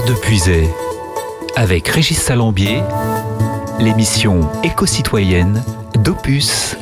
[0.00, 0.70] De Puisay,
[1.54, 2.82] avec Régis Salambier,
[3.78, 5.62] l'émission éco-citoyenne
[5.96, 6.76] d'Opus.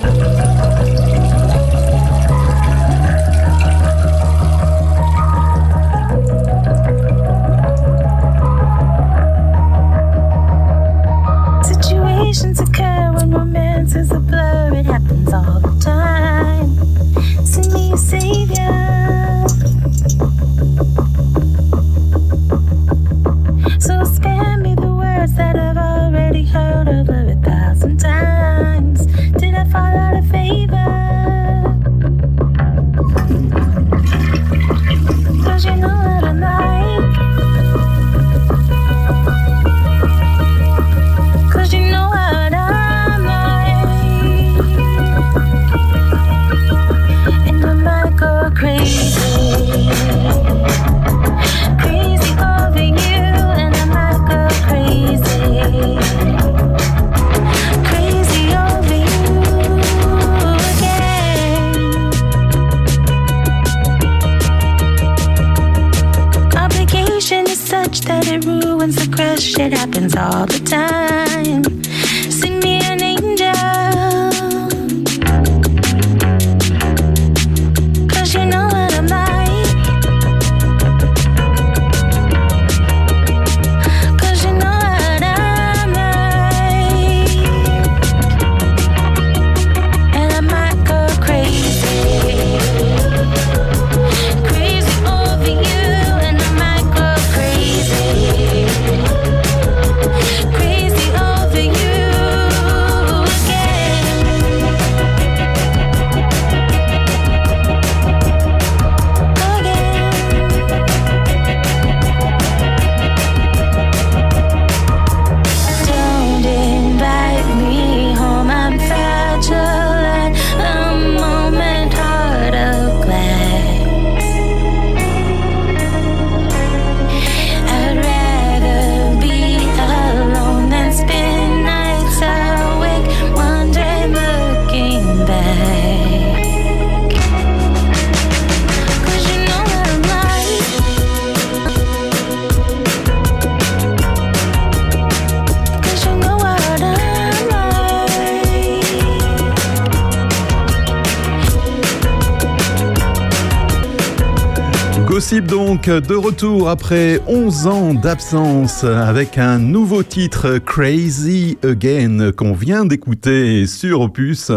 [155.87, 163.67] De retour après 11 ans d'absence avec un nouveau titre Crazy Again qu'on vient d'écouter
[163.67, 164.53] sur Opus.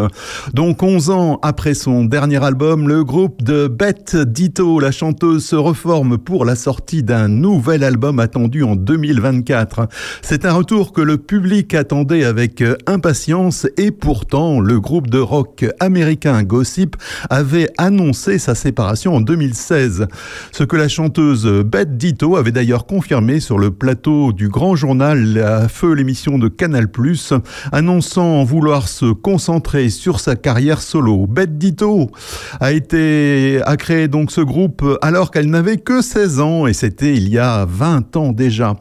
[0.52, 5.56] Donc 11 ans après son dernier album, le groupe de Bette Ditto, la chanteuse, se
[5.56, 9.88] reforme pour la sortie d'un nouvel album attendu en 2024.
[10.22, 15.66] C'est un retour que le public attendait avec impatience et pourtant le groupe de rock
[15.80, 16.98] américain Gossip
[17.30, 20.08] avait annoncé sa séparation en 2016.
[20.52, 25.68] Ce que la chanteuse Bette Ditto avait d'ailleurs confirmé sur le plateau du grand journal
[25.70, 26.88] feu l'émission de Canal+,
[27.72, 31.28] annonçant vouloir se concentrer sur sa carrière solo.
[31.28, 32.10] Bette Ditto
[32.60, 37.14] a été, a créé donc ce groupe alors qu'elle n'avait que 16 ans et c'était
[37.14, 38.76] il y a 20 ans déjà.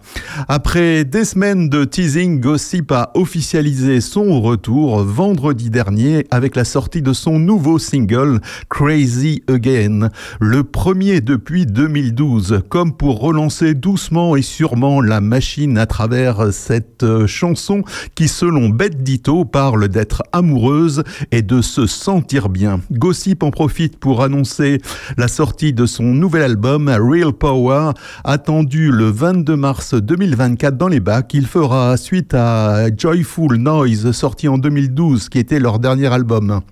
[0.48, 7.02] Après des semaines de teasing, Gossip a officialisé son retour vendredi dernier avec la sortie
[7.02, 14.42] de son nouveau single Crazy Again, le premier depuis 2012, comme pour relancer doucement et
[14.42, 17.82] sûrement la machine à travers cette chanson
[18.14, 22.80] qui, selon Bette Ditto, parle d'être amoureuse et de se sentir bien.
[22.90, 24.80] Gossip en profite pour annoncer
[25.16, 27.90] la sortie de son nouvel album Real Power,
[28.24, 31.32] attendu le 22 mars 2024 dans les bacs.
[31.34, 36.62] Il fera suite à Joyful Noise, sorti en 2012, qui était leur dernier album.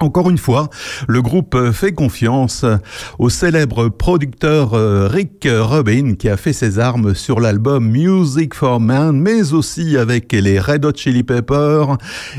[0.00, 0.70] Encore une fois,
[1.06, 2.64] le groupe fait confiance
[3.20, 8.80] au célèbre producteur euh, Rick Rubin qui a fait ses armes sur l'album Music for
[8.80, 11.96] Man, mais aussi avec les Red Hot Chili Peppers,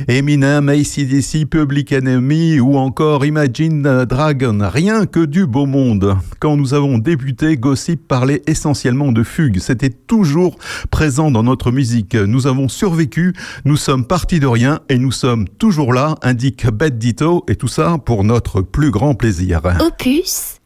[0.09, 4.59] Eminem, ACDC, Public Enemy ou encore Imagine Dragon.
[4.61, 6.17] Rien que du beau monde.
[6.39, 9.59] Quand nous avons débuté, Gossip parlait essentiellement de fugue.
[9.59, 10.57] C'était toujours
[10.91, 12.15] présent dans notre musique.
[12.15, 16.97] Nous avons survécu, nous sommes partis de rien et nous sommes toujours là, indique Bette
[16.97, 19.61] Ditto et tout ça pour notre plus grand plaisir.
[19.79, 20.57] Opus,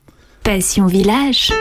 [0.44, 1.52] Passion Village.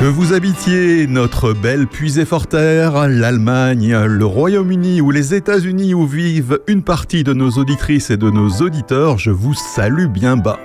[0.00, 6.82] Que vous habitiez notre belle Puisée-Forterre, l'Allemagne, le Royaume-Uni ou les États-Unis où vivent une
[6.82, 10.58] partie de nos auditrices et de nos auditeurs, je vous salue bien bas.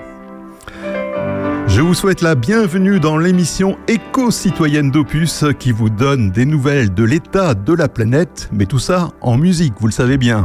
[1.80, 7.04] Je vous souhaite la bienvenue dans l'émission éco-citoyenne d'Opus qui vous donne des nouvelles de
[7.04, 10.44] l'état de la planète, mais tout ça en musique, vous le savez bien.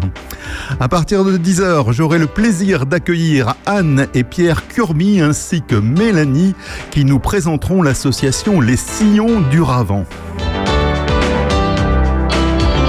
[0.80, 6.56] À partir de 10h, j'aurai le plaisir d'accueillir Anne et Pierre Curmy ainsi que Mélanie
[6.90, 10.06] qui nous présenteront l'association Les Sillons du Ravent.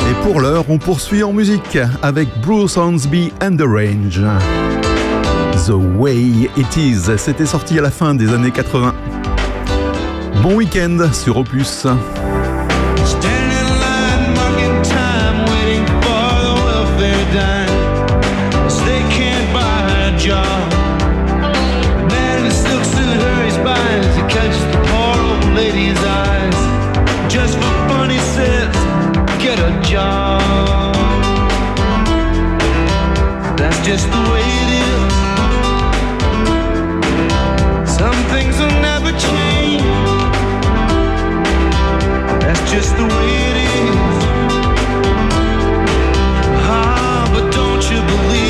[0.08, 4.22] Et pour l'heure, on poursuit en musique avec Bruce Hornsby and the Range.
[5.64, 7.16] The Way It Is.
[7.16, 8.94] C'était sorti à la fin des années 80.
[10.42, 11.86] Bon week-end sur Opus.
[33.86, 34.35] just the way
[42.76, 44.16] just the way it is.
[46.68, 48.45] Ah, but don't you believe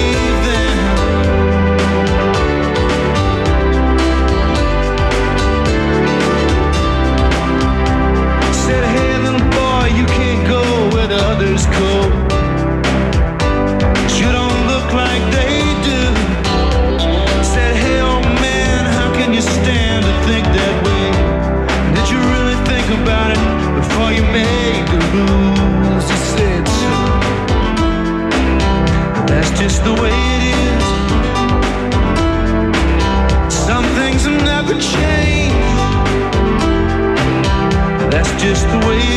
[38.49, 39.16] just the way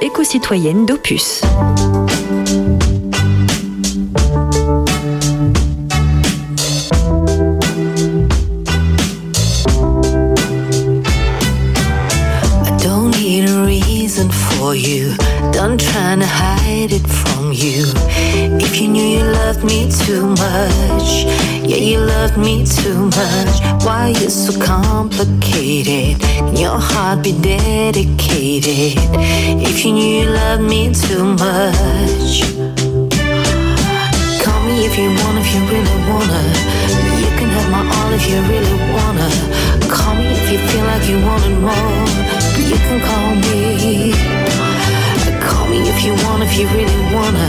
[0.00, 1.42] éco-citoyenne d'Opus.
[46.62, 47.48] You really wanna.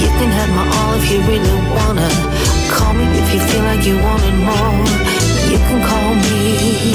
[0.00, 2.08] You can have my all if you really wanna.
[2.72, 4.76] Call me if you feel like you wanted more.
[5.52, 6.94] You can call me.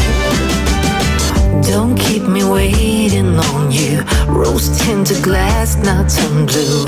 [1.61, 4.01] Don't keep me waiting on you.
[4.27, 6.85] Rose tinted glass, not turn blue.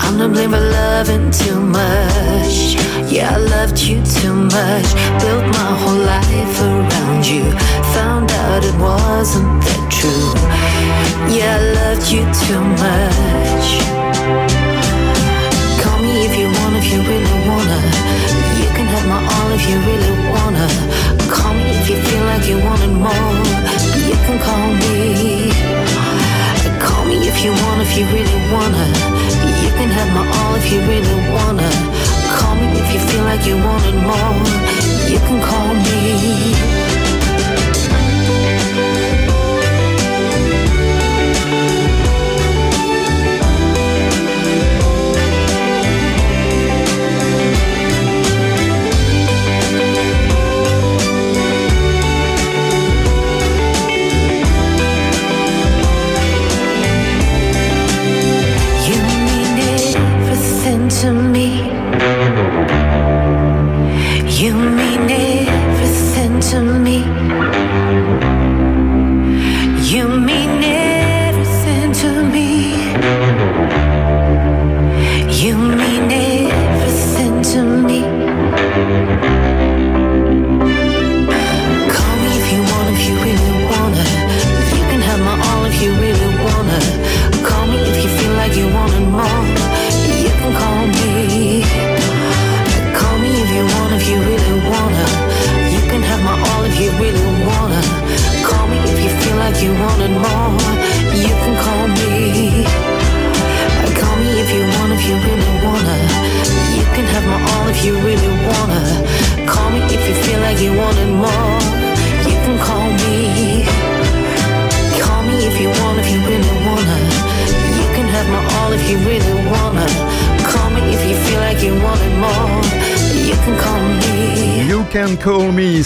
[0.00, 2.56] I'm to blame for loving too much.
[3.12, 4.88] Yeah, I loved you too much.
[5.20, 7.44] Built my whole life around you.
[7.96, 10.51] Found out it wasn't that true.
[11.28, 13.68] Yeah, I loved you too much.
[15.82, 17.78] Call me if you want, if you really wanna.
[18.60, 20.66] You can have my all if you really wanna.
[21.32, 23.34] Call me if you feel like you wanted more.
[24.08, 25.50] You can call me.
[26.84, 28.84] Call me if you want, if you really wanna.
[29.64, 31.70] You can have my all if you really wanna.
[32.36, 34.34] Call me if you feel like you wanted more.
[35.10, 37.11] You can call me.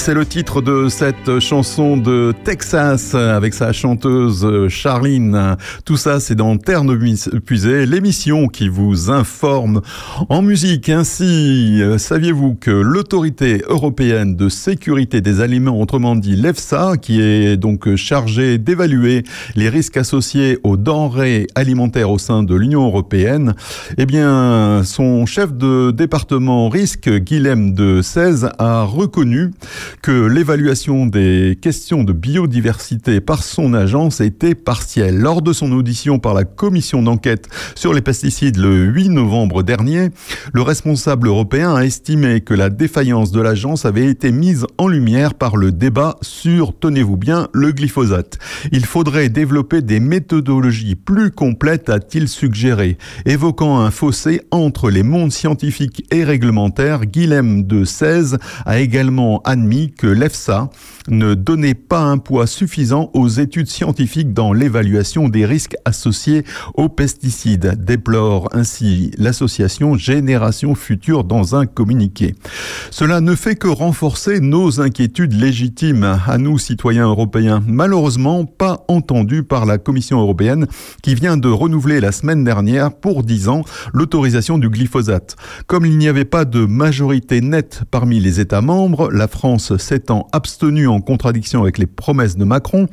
[0.06, 5.56] C'est titre de cette chanson de Texas avec sa chanteuse Charline.
[5.86, 6.82] Tout ça, c'est dans Terre
[7.46, 9.80] Puisée, l'émission qui vous informe
[10.28, 10.90] en musique.
[10.90, 17.56] Ainsi, euh, saviez-vous que l'autorité européenne de sécurité des aliments, autrement dit l'EFSA, qui est
[17.56, 19.24] donc chargée d'évaluer
[19.54, 23.54] les risques associés aux denrées alimentaires au sein de l'Union européenne,
[23.96, 29.52] eh bien, son chef de département risque, Guilhem de 16, a reconnu
[30.02, 35.18] que l'évaluation des questions de biodiversité par son agence était partielle.
[35.18, 40.10] Lors de son audition par la commission d'enquête sur les pesticides le 8 novembre dernier,
[40.52, 45.34] le responsable européen a estimé que la défaillance de l'agence avait été mise en lumière
[45.34, 48.38] par le débat sur, tenez-vous bien, le glyphosate.
[48.72, 52.98] Il faudrait développer des méthodologies plus complètes, a-t-il suggéré.
[53.24, 59.92] Évoquant un fossé entre les mondes scientifiques et réglementaires, Guilhem de 16 a également admis
[59.92, 60.68] que l'EFSA
[61.08, 66.44] ne donnait pas un poids suffisant aux études scientifiques dans l'évaluation des risques associés
[66.74, 72.34] aux pesticides, déplore ainsi l'association Génération Future dans un communiqué.
[72.90, 79.42] Cela ne fait que renforcer nos inquiétudes légitimes à nous, citoyens européens, malheureusement pas entendues
[79.42, 80.66] par la Commission européenne
[81.02, 85.36] qui vient de renouveler la semaine dernière pour 10 ans l'autorisation du glyphosate.
[85.66, 90.28] Comme il n'y avait pas de majorité nette parmi les États membres, la France s'étant
[90.32, 92.88] abstenue en contradiction avec les promesses de Macron,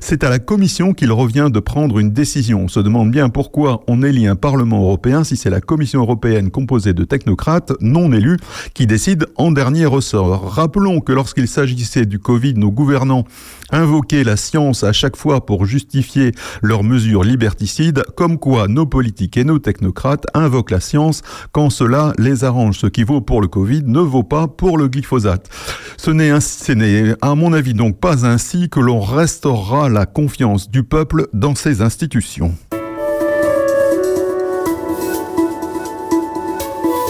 [0.00, 2.62] c'est à la Commission qu'il revient de prendre une décision.
[2.64, 6.50] On se demande bien pourquoi on élit un Parlement européen si c'est la Commission européenne
[6.50, 8.38] composée de technocrates non élus
[8.74, 10.52] qui décide en dernier ressort.
[10.52, 13.24] Rappelons que lorsqu'il s'agissait du Covid, nos gouvernants
[13.70, 16.32] invoquaient la science à chaque fois pour justifier
[16.62, 22.12] leurs mesures liberticides, comme quoi nos politiques et nos technocrates invoquent la science quand cela
[22.18, 22.78] les arrange.
[22.78, 25.48] Ce qui vaut pour le Covid ne vaut pas pour le glyphosate.
[25.96, 31.28] Ce n'est à mon avis donc pas ainsi que l'on restaurera la confiance du peuple
[31.32, 32.54] dans ses institutions.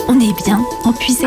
[0.08, 1.26] On est bien empuisé.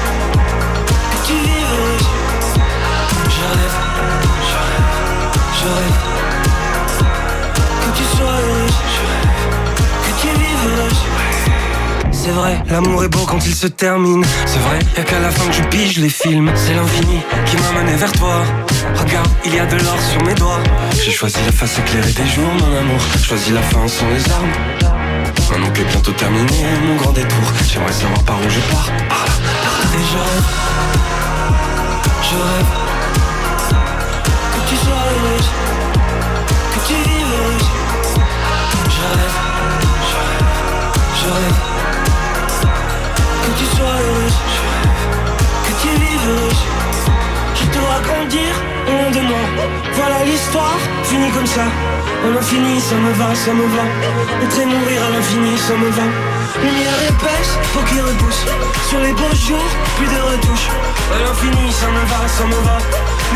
[12.23, 14.23] C'est vrai, l'amour est beau quand il se termine.
[14.45, 16.51] C'est vrai, y'a qu'à la fin que je pige les films.
[16.53, 18.43] C'est l'infini qui m'a mené vers toi.
[18.95, 20.59] Regarde, il y a de l'or sur mes doigts.
[21.03, 23.01] J'ai choisi la face éclairée des jours, mon amour.
[23.23, 24.51] Choisi la fin sans les armes.
[25.49, 26.45] Maintenant qu'est bientôt terminé
[26.85, 28.89] mon grand détour, j'aimerais savoir par où je pars.
[29.95, 30.47] Et je rêve,
[32.29, 32.71] je rêve.
[34.53, 35.49] Que tu sois heureuse,
[36.73, 37.65] que tu vives.
[38.85, 39.37] Je rêve,
[40.07, 40.49] je rêve,
[41.19, 41.80] je rêve.
[43.61, 44.37] Que tu sois heureuse,
[45.67, 46.63] que tu vives heureuse.
[47.53, 47.77] Je te
[48.07, 48.49] grandir
[48.87, 49.43] au long de moi.
[49.93, 51.61] Voilà l'histoire, finie comme ça.
[51.61, 53.85] À l'infini, ça me va, ça me va.
[54.41, 56.07] Et mourir à l'infini, ça me va.
[56.63, 58.45] Lumière épaisse, faut qu'il repousse.
[58.89, 60.69] Sur les beaux jours, plus de retouches.
[61.13, 62.77] À l'infini, ça me va, ça me va.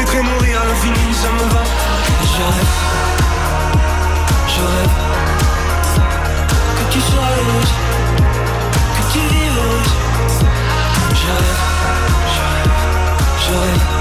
[0.02, 1.64] Et mourir à l'infini, ça me va.
[2.34, 2.74] Je rêve,
[4.54, 4.96] je rêve.
[6.78, 7.74] Que tu sois heureuse,
[13.48, 13.96] je rêve.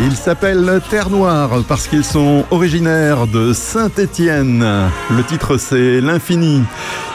[0.00, 4.64] Ils s'appellent Terre Noire parce qu'ils sont originaires de Saint-Étienne.
[5.10, 6.62] Le titre c'est L'Infini.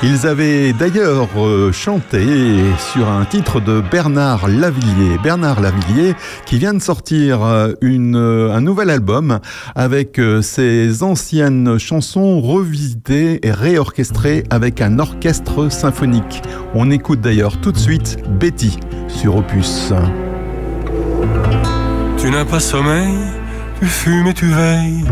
[0.03, 2.25] Ils avaient d'ailleurs euh, chanté
[2.91, 5.19] sur un titre de Bernard Lavillier.
[5.21, 6.15] Bernard Lavillier
[6.47, 9.39] qui vient de sortir euh, euh, un nouvel album
[9.75, 16.41] avec ses anciennes chansons revisitées et réorchestrées avec un orchestre symphonique.
[16.73, 19.93] On écoute d'ailleurs tout de suite Betty sur Opus.
[22.17, 23.13] Tu n'as pas sommeil,
[23.79, 25.05] tu fumes et tu veilles,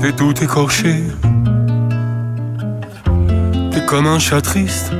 [0.00, 1.02] t'es tout écorché.
[3.92, 4.90] Comme un chat triste,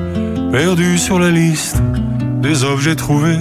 [0.53, 1.81] perdu sur la liste
[2.43, 3.39] des objets trouvés.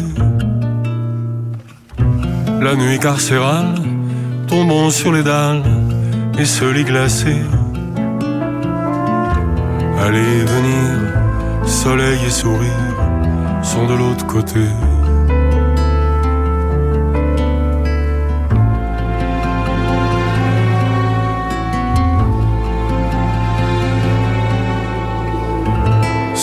[2.62, 3.76] La nuit carcérale,
[4.48, 5.62] tombant sur les dalles
[6.40, 7.36] et ce lit glacé.
[10.00, 12.96] Aller, venir, soleil et sourire
[13.62, 14.62] sont de l'autre côté.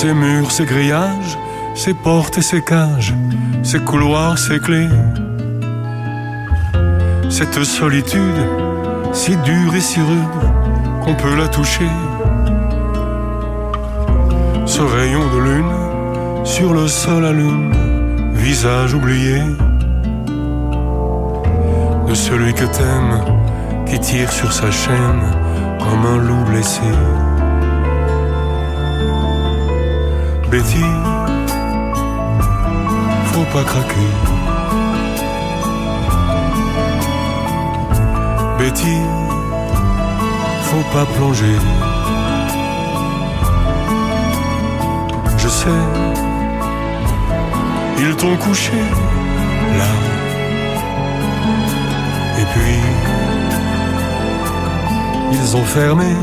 [0.00, 1.36] Ces murs, ces grillages,
[1.74, 3.16] ces portes et ces cages,
[3.64, 4.86] ces couloirs, ces clés.
[7.28, 8.46] Cette solitude,
[9.12, 10.44] si dure et si rude,
[11.02, 11.90] qu'on peut la toucher.
[14.66, 17.74] Ce rayon de lune, sur le sol à lune,
[18.34, 19.42] visage oublié.
[22.06, 23.20] De celui que t'aimes,
[23.84, 25.22] qui tire sur sa chaîne
[25.80, 26.82] comme un loup blessé.
[30.50, 30.84] Betty,
[33.32, 34.10] faut pas craquer.
[38.58, 38.96] Betty,
[40.62, 41.56] faut pas plonger.
[45.36, 45.68] Je sais,
[47.98, 48.72] ils t'ont couché
[49.76, 49.90] là.
[52.40, 52.78] Et puis,
[55.32, 56.14] ils ont fermé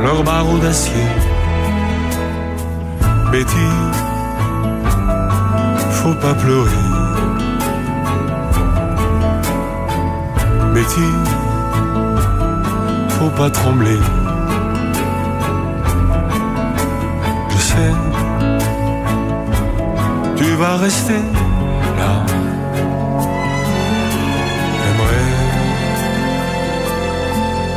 [0.00, 1.27] leurs barreaux d'acier.
[3.30, 3.68] Betty,
[5.90, 6.70] faut pas pleurer.
[10.72, 11.10] Betty,
[13.10, 13.98] faut pas trembler.
[17.50, 17.92] Je sais,
[20.36, 21.22] tu vas rester
[21.98, 22.24] là.
[24.78, 25.28] J'aimerais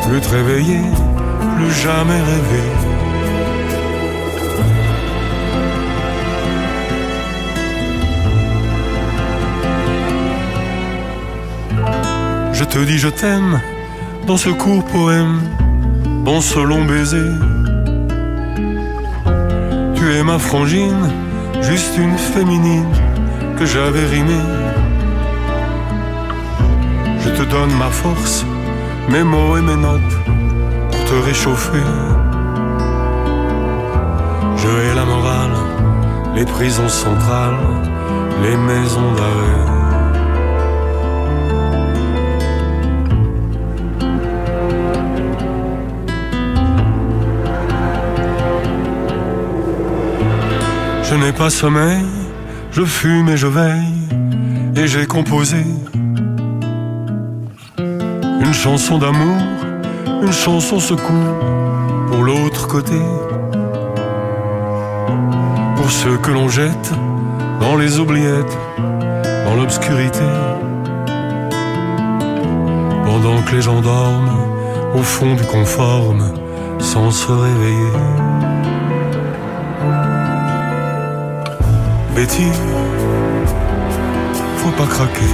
[0.07, 0.81] plus te réveiller,
[1.57, 2.80] plus jamais rêver.
[12.61, 13.59] Je te dis je t'aime
[14.27, 15.41] dans ce court poème,
[16.23, 17.31] dans ce long baiser.
[19.95, 21.09] Tu es ma frangine,
[21.63, 22.93] juste une féminine
[23.57, 24.45] que j'avais rimée.
[27.25, 28.45] Je te donne ma force
[29.09, 30.15] mes mots et mes notes
[30.91, 31.87] pour te réchauffer.
[34.57, 35.57] Je hais la morale,
[36.35, 37.57] les prisons centrales,
[38.43, 39.70] les maisons d'arrêt.
[51.11, 52.05] Je n'ai pas sommeil,
[52.71, 54.07] je fume et je veille,
[54.77, 55.57] et j'ai composé
[57.77, 59.35] une chanson d'amour,
[60.23, 61.35] une chanson secours
[62.07, 63.01] pour l'autre côté,
[65.75, 66.93] pour ceux que l'on jette
[67.59, 68.57] dans les oubliettes,
[69.43, 70.31] dans l'obscurité,
[73.03, 74.31] pendant que les gens dorment
[74.95, 76.23] au fond du conforme
[76.79, 78.40] sans se réveiller.
[82.15, 82.51] Betty,
[84.57, 85.33] faut pas craquer.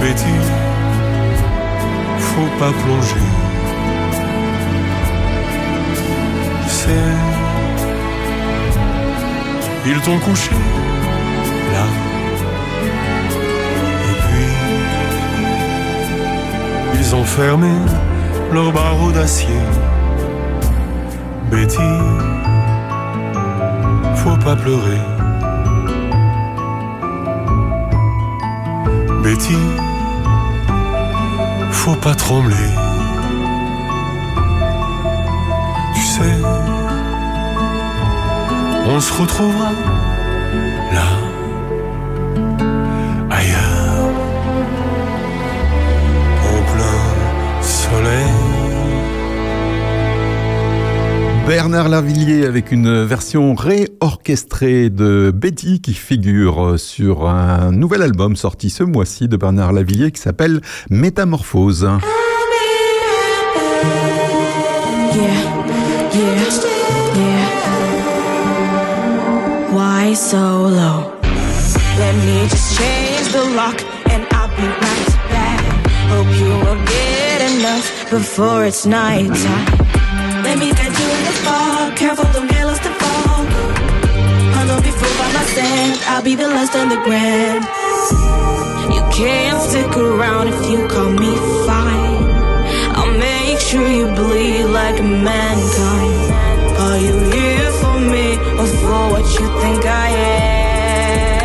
[0.00, 0.36] Betty,
[2.18, 3.26] faut pas plonger.
[6.68, 6.90] Sais,
[9.86, 10.50] ils t'ont couché
[11.72, 11.86] là.
[14.10, 14.50] Et puis,
[17.00, 17.72] ils ont fermé
[18.52, 19.62] leurs barreaux d'acier.
[21.50, 21.78] Betty,
[24.28, 25.00] faut pas pleurer.
[29.22, 29.56] Betty,
[31.70, 32.70] faut pas trembler.
[35.94, 36.34] Tu sais,
[38.86, 39.70] on se retrouvera
[40.92, 41.08] là,
[43.30, 44.10] ailleurs,
[46.52, 48.48] au plein soleil.
[51.46, 53.54] Bernard Lavillier avec une version
[54.00, 60.12] réorchestrée de Betty qui figure sur un nouvel album sorti ce mois-ci de Bernard Lavillier
[60.12, 61.88] qui s'appelle Métamorphose.
[85.54, 86.00] Sand.
[86.06, 87.64] I'll be the last and the grand.
[88.94, 91.32] You can't stick around if you call me
[91.66, 92.24] fine.
[92.96, 96.32] I'll make sure you bleed like mankind.
[96.84, 98.26] Are you here for me
[98.60, 101.38] or for what you think I am?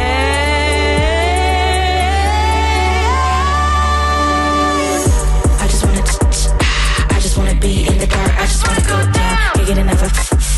[5.61, 8.31] I just wanna, be in the dark.
[8.41, 9.65] I just wanna go down.
[9.65, 10.52] Get enough of.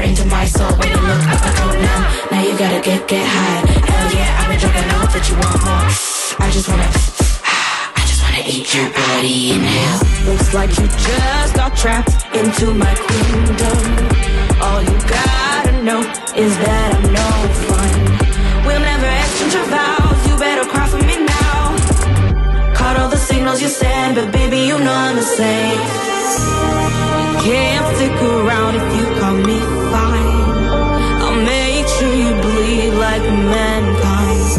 [0.00, 2.02] Into my soul when you look up, I go numb.
[2.32, 3.60] Now you gotta get, get high.
[3.90, 5.88] Hell yeah, I've been I know that you want more.
[6.40, 6.88] I just wanna.
[8.00, 10.00] I just wanna eat your body in hell.
[10.32, 13.78] Looks like you just got trapped into my kingdom.
[14.64, 16.00] All you gotta know
[16.34, 17.28] is that I'm no
[17.68, 17.90] fun.
[18.64, 20.18] We'll never exchange our vows.
[20.26, 21.76] You better cry for me now.
[22.74, 26.81] Caught all the signals you send, but baby, you know I'm the same.
[27.44, 29.58] Can't stick around if you call me
[29.92, 30.30] fine.
[31.22, 34.50] I'll make sure you bleed like mankind.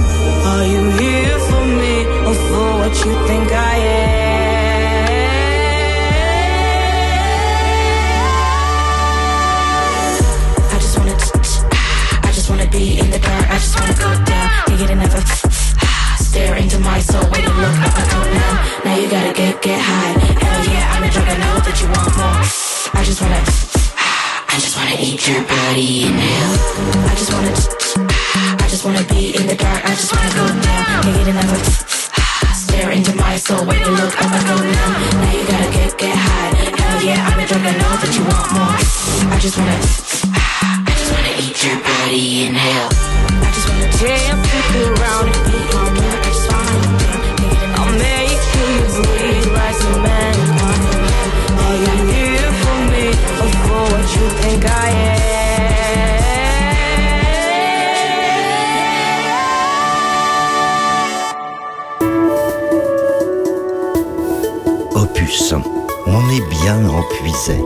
[0.52, 1.96] Are you here for me
[2.28, 4.24] or for what you think I am?
[10.72, 11.16] I just wanna,
[12.28, 13.46] I just wanna be in the dark.
[13.50, 14.66] I just wanna go down.
[14.68, 15.43] Can't get enough of.
[16.94, 18.56] My soul when you look up, I go down.
[18.86, 20.14] Now you gotta get, get high.
[20.14, 22.42] Hell yeah, I'm a drunk, I know that you want more.
[22.94, 23.42] I just wanna,
[24.54, 26.54] I just wanna eat your body in hell.
[27.10, 27.50] I just wanna,
[28.62, 29.82] I just wanna be in the dark.
[29.82, 31.02] I just wanna go down.
[31.02, 31.66] Can't get enough.
[32.54, 34.94] Stare into my soul when you look up, I go down.
[35.18, 36.78] Now you gotta get, get high.
[36.78, 38.78] Hell yeah, I'm a drunk, I know that you want more.
[39.34, 42.90] I just wanna, I just wanna eat your body in hell.
[43.42, 45.54] I just wanna dance, stick around and.
[64.96, 65.54] Opus,
[66.06, 67.58] on est bien empuisé.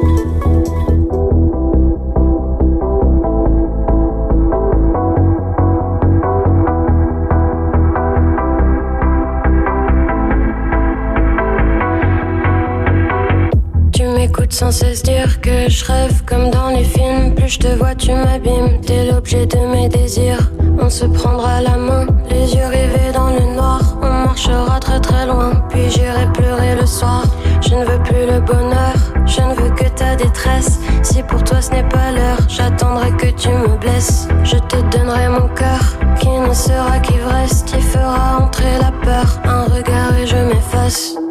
[14.57, 17.35] Sans cesse dire que je rêve comme dans les films.
[17.35, 18.81] Plus je te vois, tu m'abîmes.
[18.81, 20.51] T'es l'objet de mes désirs.
[20.81, 23.81] On se prendra la main, les yeux rivés dans le noir.
[24.01, 27.23] On marchera très très loin, puis j'irai pleurer le soir.
[27.61, 28.95] Je ne veux plus le bonheur,
[29.27, 30.79] je ne veux que ta détresse.
[31.03, 34.27] Si pour toi ce n'est pas l'heure, j'attendrai que tu me blesses.
[34.43, 35.83] Je te donnerai mon cœur,
[36.19, 39.39] qui ne sera qu'ivresse, qui fera entrer la peur.
[39.45, 41.26] Un regard et je m'efface.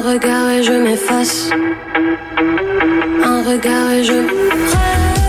[0.00, 1.50] Un regard et je m'efface.
[3.22, 5.19] Un regard et je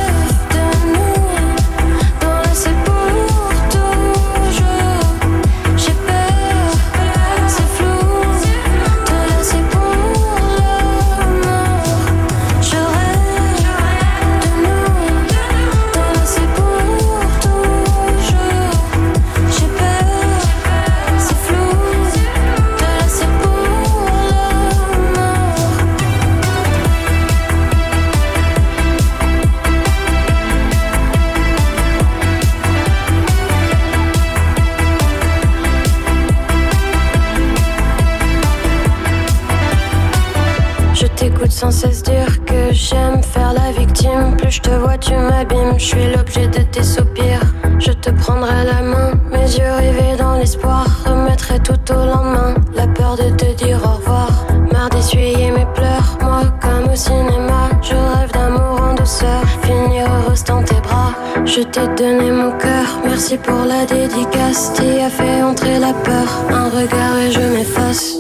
[46.72, 47.42] tes soupirs.
[47.80, 50.86] Je te prendrai la main, mes yeux rivés dans l'espoir.
[51.06, 54.46] Remettrai tout au lendemain la peur de te dire au revoir.
[54.72, 57.70] Marre d'essuyer mes pleurs, moi comme au cinéma.
[57.82, 61.14] Je rêve d'amour en douceur, finir heureuse dans tes bras.
[61.46, 64.74] Je t'ai donné mon cœur, merci pour la dédicace.
[64.74, 66.28] T'y as fait entrer la peur.
[66.50, 68.20] Un regard et je m'efface.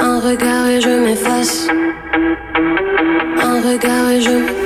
[0.00, 1.68] Un regard et je m'efface.
[3.42, 4.57] Un regard et je rêve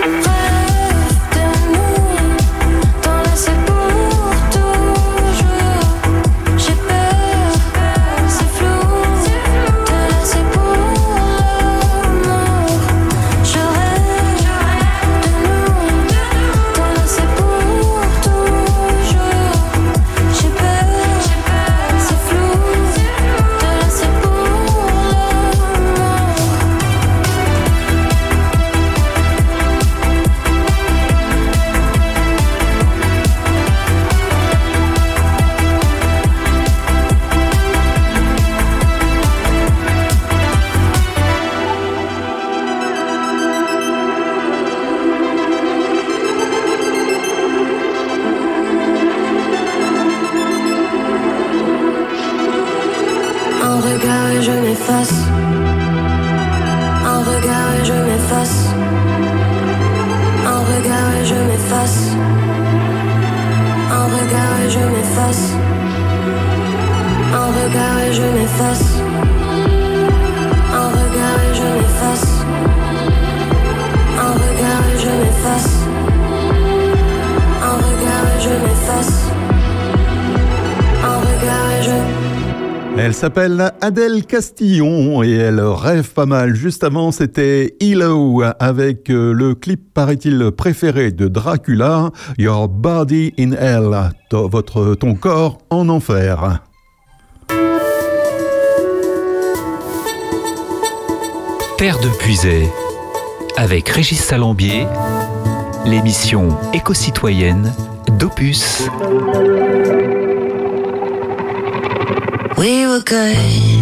[84.33, 86.55] Castillon et elle rêve pas mal.
[86.55, 93.53] Juste avant, c'était Elo avec euh, le clip, paraît-il, préféré de Dracula, Your Body in
[93.53, 93.91] Hell,
[94.31, 96.63] ton, votre, ton corps en enfer.
[101.77, 102.71] Terre de Puisay,
[103.59, 104.87] avec Régis Salambier,
[105.85, 107.71] l'émission éco-citoyenne
[108.19, 108.89] d'Opus.
[112.57, 113.82] We were good,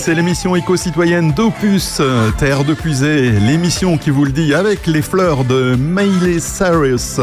[0.00, 5.02] C'est l'émission éco-citoyenne d'Opus, euh, Terre de Puisée, l'émission qui vous le dit avec les
[5.02, 7.20] fleurs de Miley Cyrus.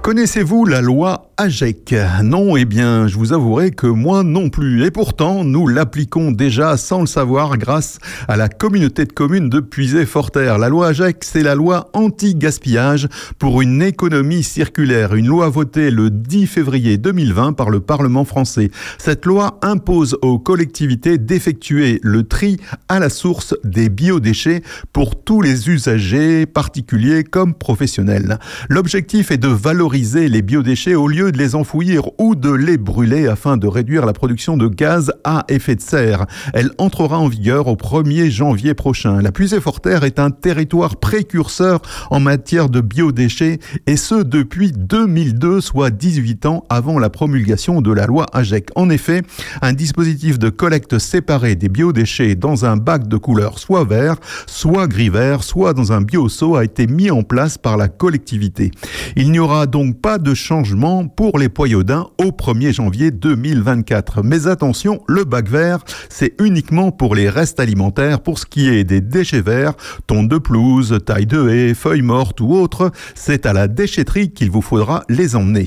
[0.00, 4.86] Connaissez-vous la loi AGEC Non, eh bien, je vous avouerai que moi non plus.
[4.86, 9.60] Et pourtant, nous l'appliquons déjà sans le savoir grâce à la communauté de communes de
[9.60, 10.56] Puisé-Forterre.
[10.56, 15.14] La loi AGEC, c'est la loi anti-gaspillage pour une économie circulaire.
[15.14, 18.70] Une loi votée le 10 février 2020 par le Parlement français.
[18.96, 22.56] Cette loi impose aux collectivités d'effectuer le tri
[22.88, 24.62] à la source des biodéchets
[24.94, 28.38] pour tous les usagers, particuliers comme professionnels.
[28.70, 33.26] L'objectif est de valoriser les biodéchets au lieu de les enfouir ou de les brûler
[33.28, 36.26] afin de réduire la production de gaz à effet de serre.
[36.54, 39.20] Elle entrera en vigueur au 1er janvier prochain.
[39.20, 45.90] La Puisée-Forterre est un territoire précurseur en matière de biodéchets et ce depuis 2002, soit
[45.90, 48.68] 18 ans avant la promulgation de la loi AGEC.
[48.76, 49.22] En effet,
[49.62, 54.86] un dispositif de collecte séparé des biodéchets dans un bac de couleur soit vert, soit
[54.86, 58.70] gris-vert, soit dans un bioseau a été mis en place par la collectivité.
[59.16, 64.22] Il n'y aura donc pas de changement pour les poyaudins au 1er janvier 2024.
[64.22, 68.20] Mais attention, le bac vert, c'est uniquement pour les restes alimentaires.
[68.20, 69.72] Pour ce qui est des déchets verts,
[70.06, 74.50] tonnes de pelouse, taille de haie, feuilles mortes ou autres, c'est à la déchetterie qu'il
[74.50, 75.66] vous faudra les emmener.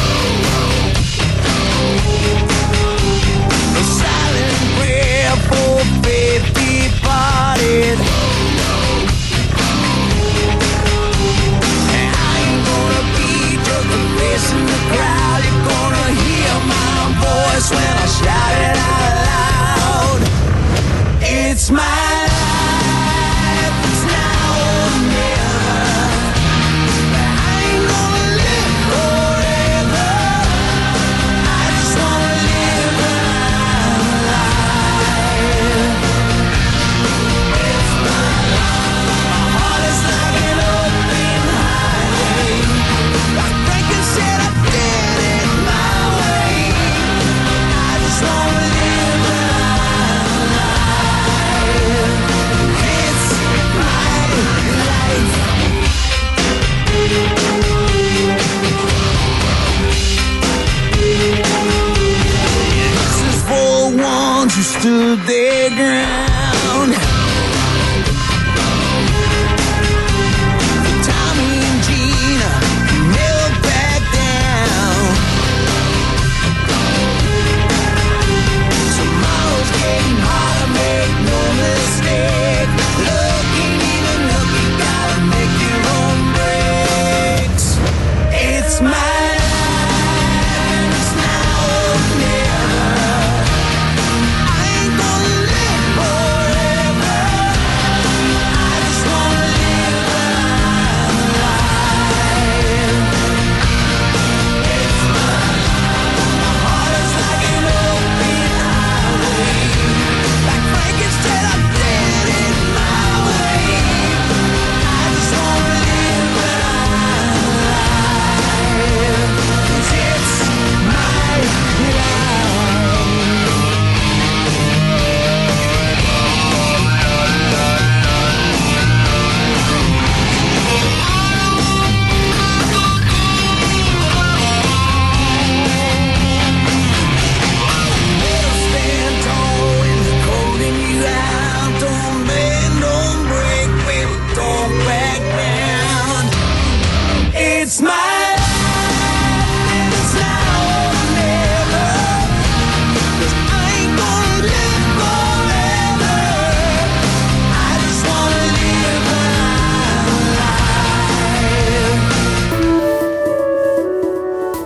[64.81, 66.30] to the ground.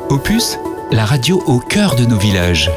[0.10, 0.60] Opus,
[0.92, 2.70] la radio au cœur de nos villages.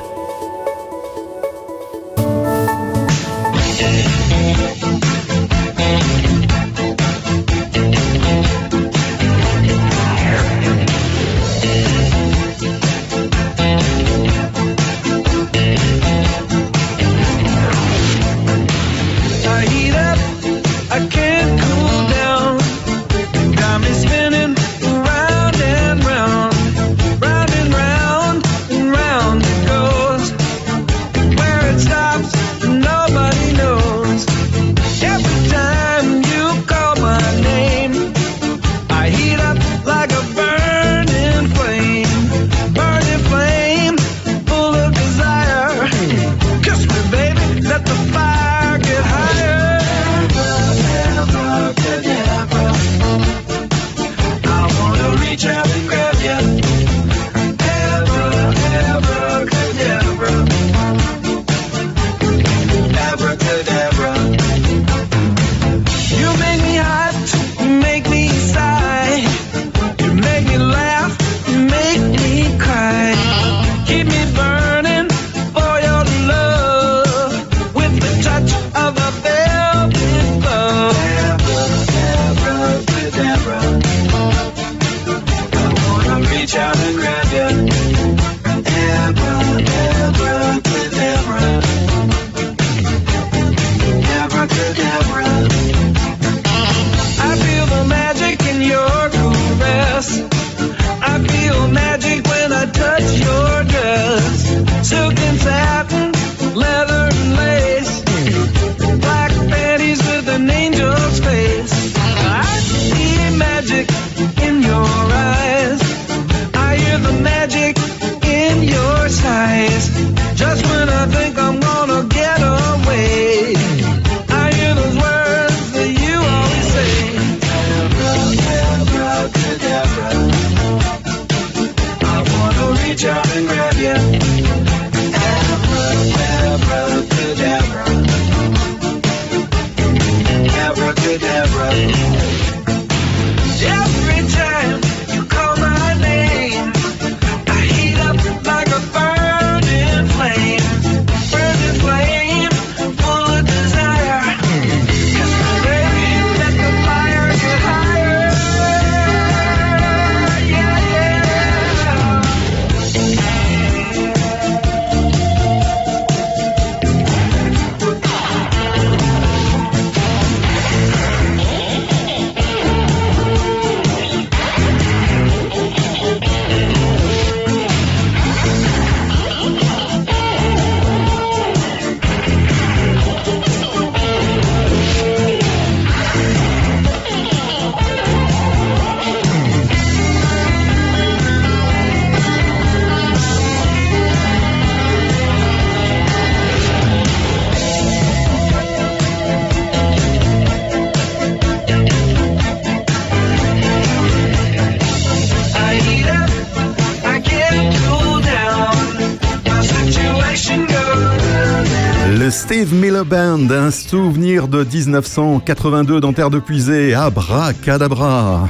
[212.31, 218.47] Steve Miller Band, un souvenir de 1982 dans Terre de Puisée, abracadabra.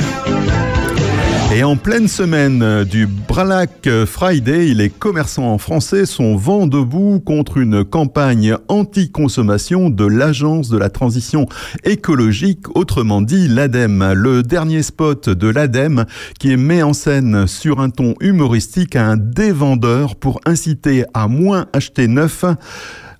[1.55, 7.85] Et en pleine semaine du Black Friday, les commerçants français sont vent debout contre une
[7.85, 11.47] campagne anti-consommation de l'Agence de la transition
[11.85, 14.13] écologique, autrement dit l'ADEME.
[14.13, 16.05] Le dernier spot de l'ADEME
[16.39, 22.09] qui met en scène sur un ton humoristique un dévendeur pour inciter à moins acheter
[22.09, 22.45] neuf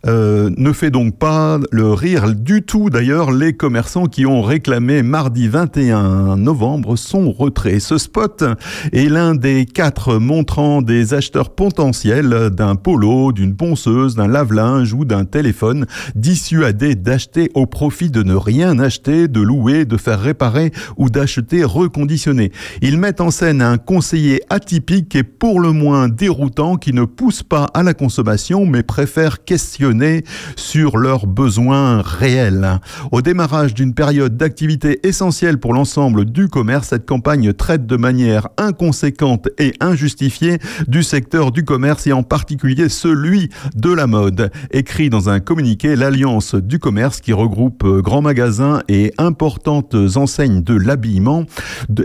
[0.07, 5.03] euh, ne fait donc pas le rire du tout d'ailleurs les commerçants qui ont réclamé
[5.03, 7.81] mardi 21 novembre son retrait.
[7.81, 8.45] Ce spot
[8.93, 15.05] est l'un des quatre montrant des acheteurs potentiels d'un polo, d'une ponceuse, d'un lave-linge ou
[15.05, 20.71] d'un téléphone dissuadés d'acheter au profit de ne rien acheter, de louer, de faire réparer
[20.97, 22.53] ou d'acheter reconditionné.
[22.83, 27.43] Ils mettent en scène un conseiller atypique et pour le moins déroutant qui ne pousse
[27.43, 29.88] pas à la consommation mais préfère questionner
[30.57, 32.81] sur leurs besoins réels.
[33.11, 38.49] Au démarrage d'une période d'activité essentielle pour l'ensemble du commerce, cette campagne traite de manière
[38.59, 44.51] inconséquente et injustifiée du secteur du commerce et en particulier celui de la mode.
[44.73, 50.75] Écrit dans un communiqué, l'Alliance du commerce qui regroupe grands magasins et importantes enseignes de
[50.75, 51.45] l'habillement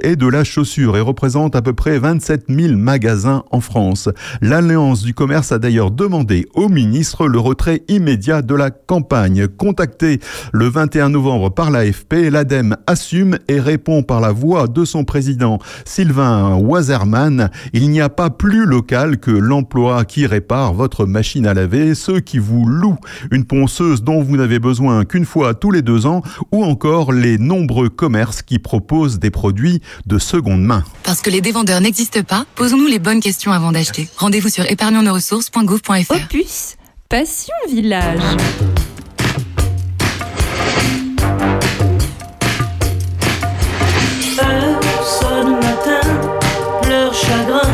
[0.03, 4.09] et de la chaussure et représente à peu près 27 000 magasins en France.
[4.41, 9.47] L'Alliance du commerce a d'ailleurs demandé au ministre le retrait immédiat de la campagne.
[9.47, 10.19] Contacté
[10.51, 15.59] le 21 novembre par l'AFP, l'ADEME assume et répond par la voix de son président
[15.86, 17.49] Sylvain Wazerman.
[17.74, 22.19] Il n'y a pas plus local que l'emploi qui répare votre machine à laver, ceux
[22.19, 22.99] qui vous louent
[23.32, 26.21] une ponceuse dont vous n'avez besoin qu'une fois tous les deux ans
[26.51, 30.84] ou encore les nombreux commerces qui proposent des produits de seconde main.
[31.03, 34.09] Parce que les dévendeurs n'existent pas, posons-nous les bonnes questions avant d'acheter.
[34.17, 36.15] Rendez-vous sur épargnonsnosressources.gouv.fr.
[36.15, 36.76] Opus,
[37.14, 38.20] Passion Village.
[45.03, 46.01] Sonne matin,
[46.82, 47.70] pleure chagrin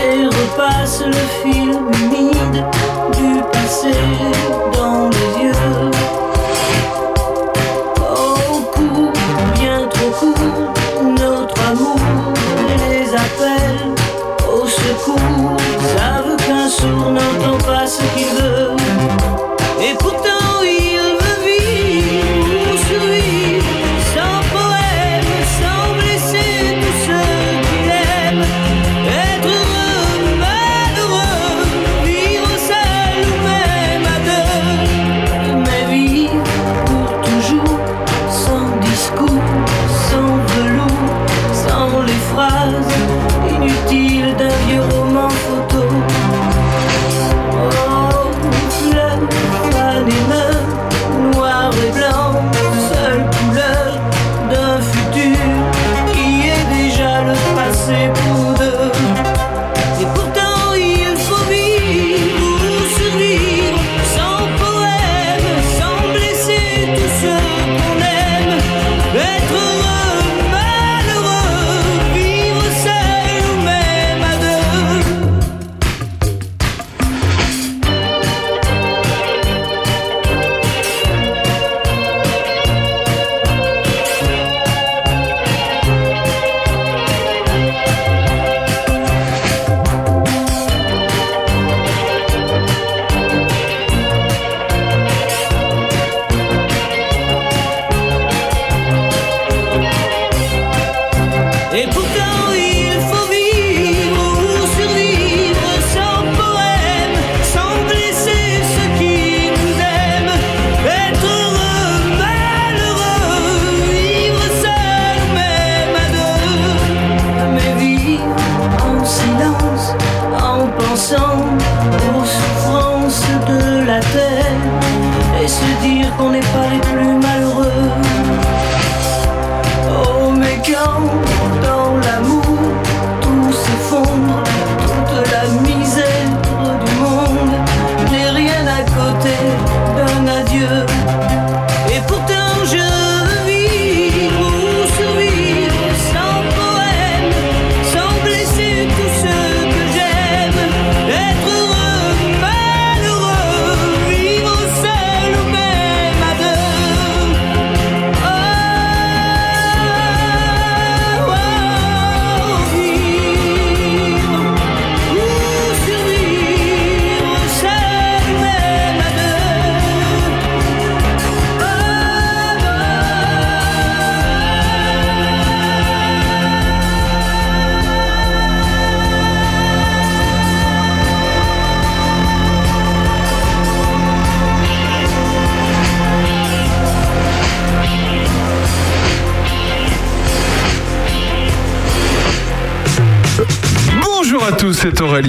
[0.00, 2.64] et repasse le film humide
[3.18, 3.90] du passé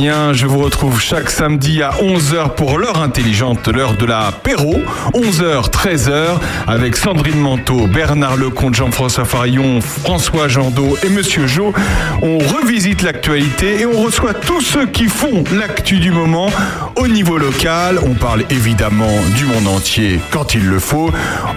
[0.05, 4.81] Je vous retrouve chaque samedi à 11h pour l'heure intelligente, l'heure de la l'apéro.
[5.13, 11.73] 11h, 13h, avec Sandrine Manteau, Bernard Lecomte, Jean-François Farillon, François Jandot et Monsieur Jo.
[12.21, 16.49] On revisite l'actualité et on reçoit tous ceux qui font l'actu du moment
[16.97, 17.97] au niveau local.
[18.05, 21.11] On parle évidemment du monde entier quand il le faut.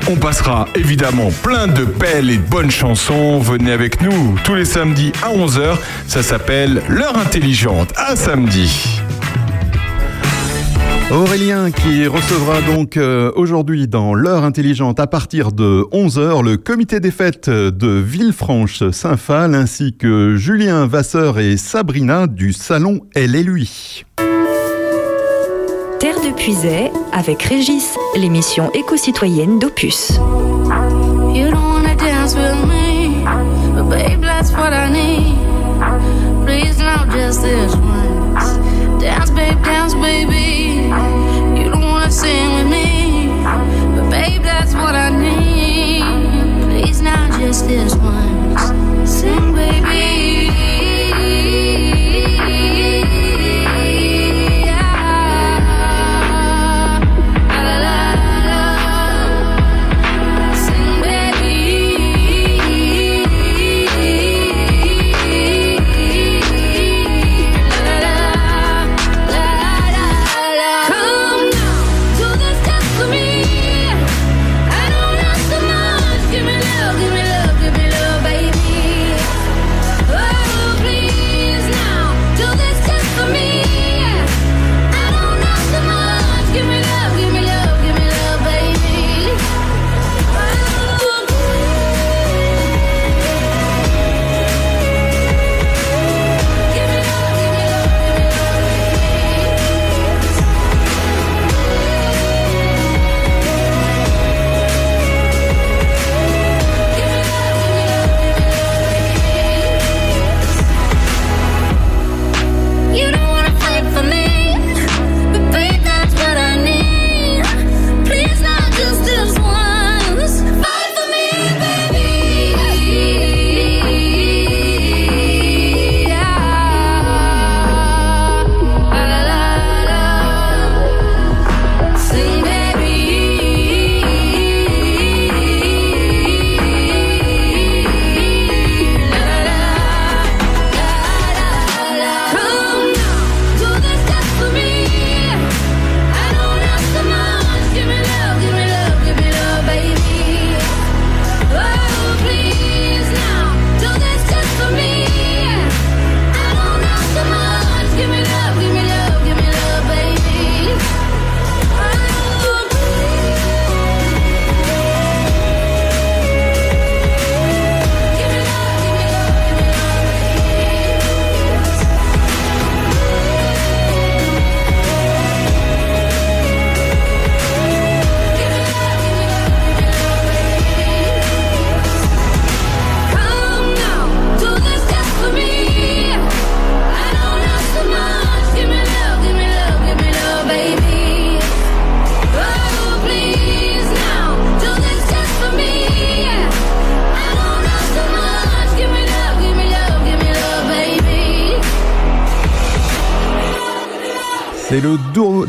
[0.08, 3.40] On passera évidemment plein de belles et bonnes chansons.
[3.40, 5.76] Venez avec nous tous les samedis à 11h.
[6.06, 7.92] Ça s'appelle L'heure intelligente.
[7.96, 9.00] À samedi.
[11.10, 17.00] Aurélien qui recevra donc euh, aujourd'hui dans l'heure intelligente à partir de 11h le comité
[17.00, 23.85] des fêtes de Villefranche-Saint-Phal ainsi que Julien Vasseur et Sabrina du salon Elle et lui.
[26.36, 30.12] Puisay avec Régis, l'émission éco-citoyenne d'Opus.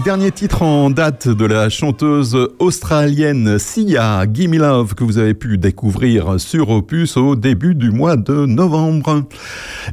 [0.08, 5.58] Dernier titre en date de la chanteuse australienne Sia Gimme Love que vous avez pu
[5.58, 9.26] découvrir sur Opus au début du mois de novembre.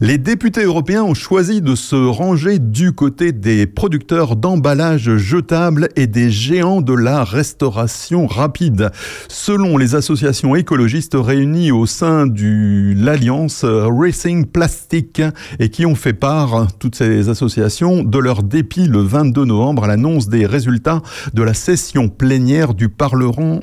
[0.00, 6.08] Les députés européens ont choisi de se ranger du côté des producteurs d'emballages jetables et
[6.08, 8.90] des géants de la restauration rapide.
[9.28, 15.22] Selon les associations écologistes réunies au sein de l'alliance Racing Plastic
[15.60, 19.86] et qui ont fait part, toutes ces associations, de leur dépit le 22 novembre à
[19.86, 21.02] l'annonce des résultats
[21.34, 23.60] de la session plénière du Parlement,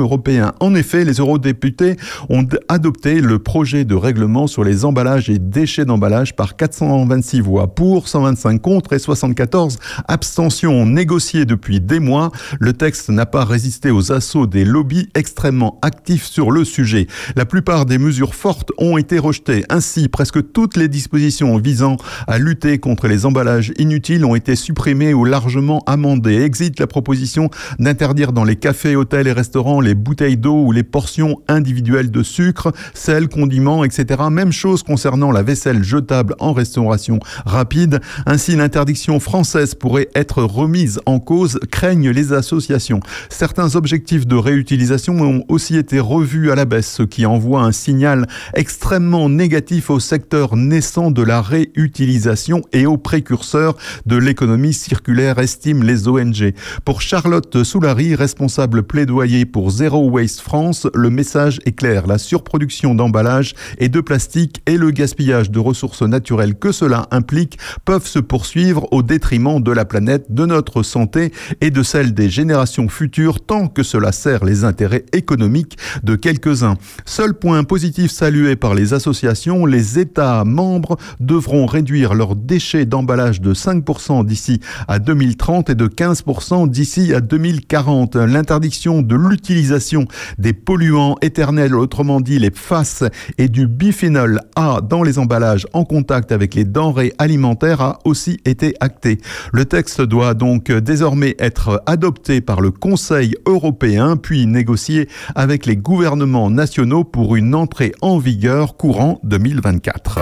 [0.00, 0.54] européen.
[0.58, 1.96] En effet, les eurodéputés
[2.30, 7.74] ont adopté le projet de règlement sur les emballages et déchets d'emballage par 426 voix
[7.74, 12.30] pour, 125 contre et 74 abstentions négociées depuis des mois.
[12.58, 17.06] Le texte n'a pas résisté aux assauts des lobbies extrêmement actifs sur le sujet.
[17.36, 19.64] La plupart des mesures fortes ont été rejetées.
[19.68, 25.12] Ainsi, presque toutes les dispositions visant à lutter contre les emballages inutiles ont été supprimées
[25.12, 26.42] ou largement amendées.
[26.42, 30.82] Exit la proposition d'interdire dans les cafés, hôtels et restaurants les bouteilles d'eau ou les
[30.82, 34.22] portions individuelles de sucre, sel, condiments, etc.
[34.30, 38.00] Même chose concernant la vaisselle jetable en restauration rapide.
[38.26, 43.00] Ainsi, l'interdiction française pourrait être remise en cause, craignent les associations.
[43.28, 47.72] Certains objectifs de réutilisation ont aussi été revus à la baisse, ce qui envoie un
[47.72, 55.38] signal extrêmement négatif au secteur naissant de la réutilisation et aux précurseurs de l'économie circulaire,
[55.38, 56.54] estiment les ONG.
[56.84, 62.06] Pour Charlotte Soulary, responsable plaidoyer pour Zero Waste France, le message est clair.
[62.06, 67.58] La surproduction d'emballage et de plastique et le gaspillage de ressources naturelles que cela implique
[67.84, 72.30] peuvent se poursuivre au détriment de la planète, de notre santé et de celle des
[72.30, 76.76] générations futures tant que cela sert les intérêts économiques de quelques-uns.
[77.04, 83.40] Seul point positif salué par les associations, les États membres devront réduire leurs déchets d'emballage
[83.40, 88.16] de 5% d'ici à 2030 et de 15% d'ici à 2040.
[88.16, 90.06] L'interdiction de l'utilisation
[90.38, 93.04] des polluants éternels, autrement dit les FAS
[93.38, 95.37] et du biphénol A dans les emballages
[95.72, 99.18] en contact avec les denrées alimentaires a aussi été actée.
[99.52, 105.76] Le texte doit donc désormais être adopté par le Conseil européen puis négocié avec les
[105.76, 110.20] gouvernements nationaux pour une entrée en vigueur courant 2024.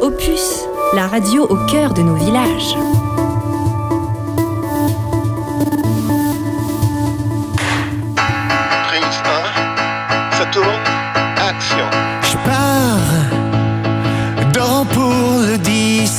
[0.00, 0.64] Opus,
[0.94, 2.76] la radio au cœur de nos villages.
[8.86, 9.22] Prise
[10.32, 10.97] 1, ça tourne,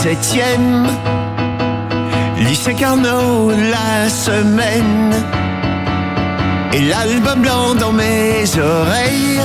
[0.01, 0.87] 17ème
[2.37, 5.13] lycée Carnot la semaine
[6.71, 9.41] et l'album blanc dans mes oreilles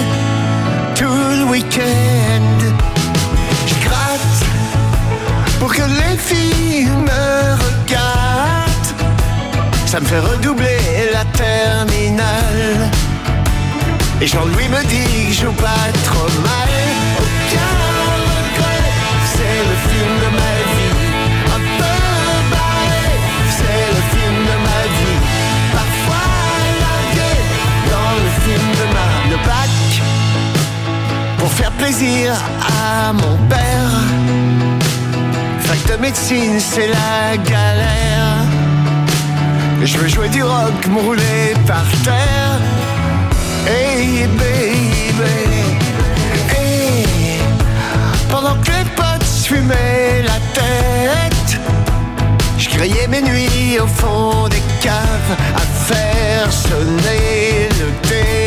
[0.94, 2.58] tout le week-end.
[3.66, 4.44] Je gratte
[5.58, 8.94] pour que les filles me regardent.
[9.86, 12.90] Ça me fait redoubler la terminale.
[14.20, 16.83] Et Jean-Louis me dit que je joue pas trop mal.
[31.84, 32.32] Plaisir
[32.62, 33.92] à mon père.
[35.60, 38.36] Fac de médecine, c'est la galère.
[39.82, 42.58] Je veux jouer du rock, me par terre.
[43.66, 45.34] Hey baby,
[46.54, 47.38] hey.
[48.30, 51.50] Pendant que les potes fumaient la tête,
[52.58, 58.43] je criais mes nuits au fond des caves à faire sonner le téléphone.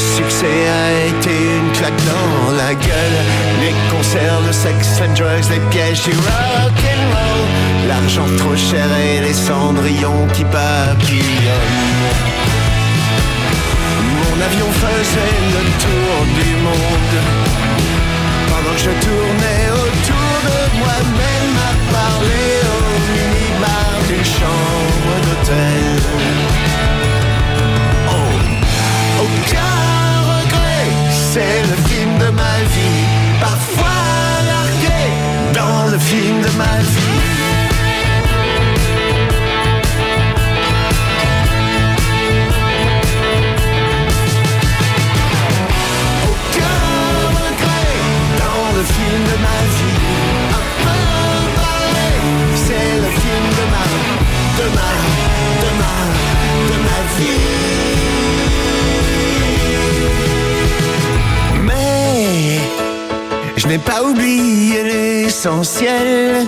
[0.00, 3.18] Succès a été une claque dans la gueule.
[3.60, 7.40] Les concerts, le sex and drugs, les pièges du rock and roll
[7.88, 11.90] L'argent trop cher et les cendrillons qui papillonnent.
[14.16, 17.16] Mon avion faisait le tour du monde.
[18.48, 22.82] Pendant que je tournais autour de moi-même à parler au
[23.12, 25.79] minibar d'une chambre d'hôtel
[31.32, 33.06] c'est le film de ma vie.
[33.40, 34.00] Parfois
[34.50, 35.02] largué
[35.54, 37.09] dans le film de ma vie.
[65.42, 66.46] L'essentiel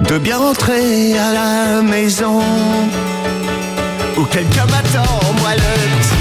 [0.00, 2.42] de bien rentrer à la maison.
[4.18, 6.15] Où quelqu'un m'attend, moi le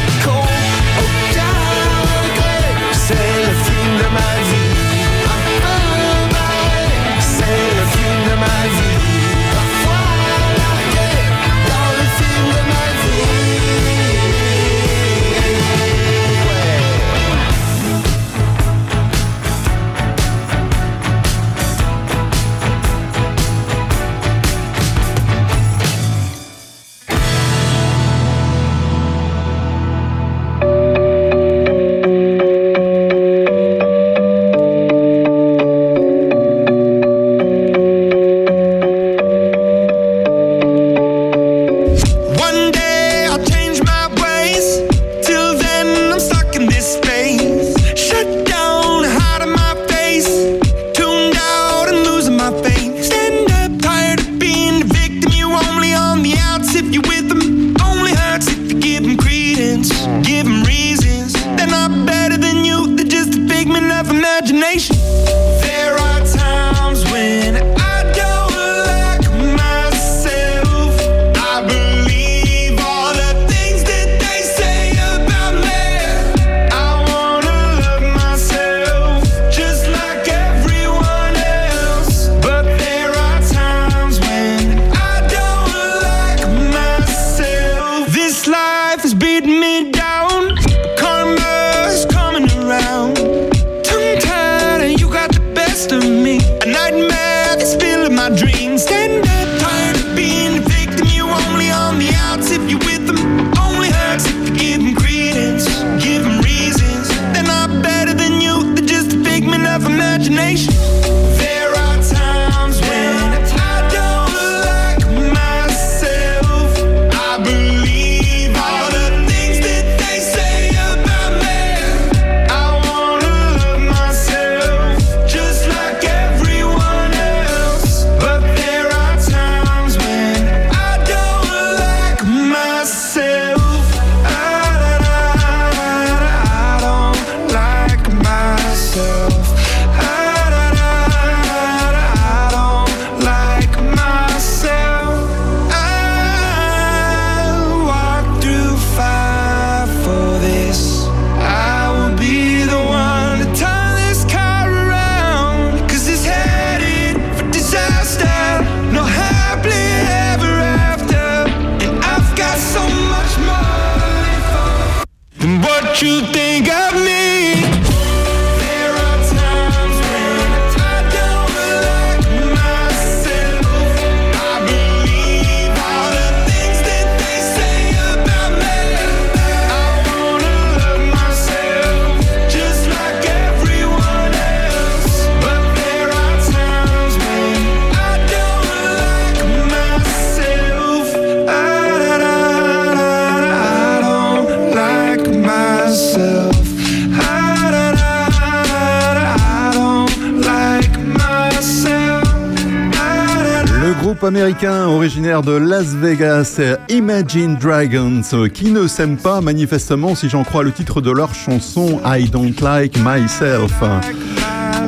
[204.26, 206.60] américain originaire de Las Vegas,
[206.90, 208.22] Imagine Dragons,
[208.54, 212.56] qui ne s'aiment pas manifestement si j'en crois le titre de leur chanson I Don't
[212.62, 213.74] Like Myself.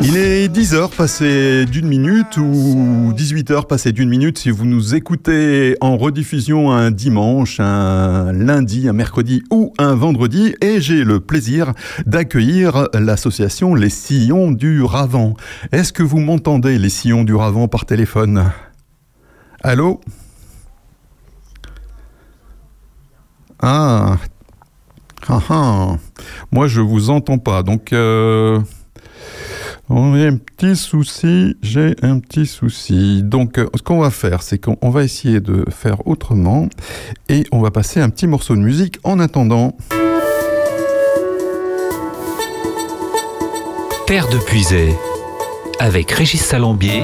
[0.02, 5.76] Il est 10h passé d'une minute ou 18h passé d'une minute si vous nous écoutez
[5.82, 11.74] en rediffusion un dimanche, un lundi, un mercredi ou un vendredi et j'ai le plaisir
[12.06, 15.36] d'accueillir l'association Les Sillons du Ravent.
[15.72, 18.52] Est-ce que vous m'entendez les Sillons du Ravent par téléphone?
[19.64, 20.00] Allô?
[23.60, 24.18] Ah.
[25.28, 25.98] Ah ah.
[26.52, 27.64] Moi, je vous entends pas.
[27.64, 28.60] Donc, euh,
[29.90, 31.58] on a un petit souci.
[31.62, 33.24] J'ai un petit souci.
[33.24, 36.70] Donc, euh, ce qu'on va faire, c'est qu'on on va essayer de faire autrement
[37.28, 39.76] et on va passer un petit morceau de musique en attendant.
[44.06, 44.96] Terre de Puisay,
[45.80, 47.04] avec Régis Salambier,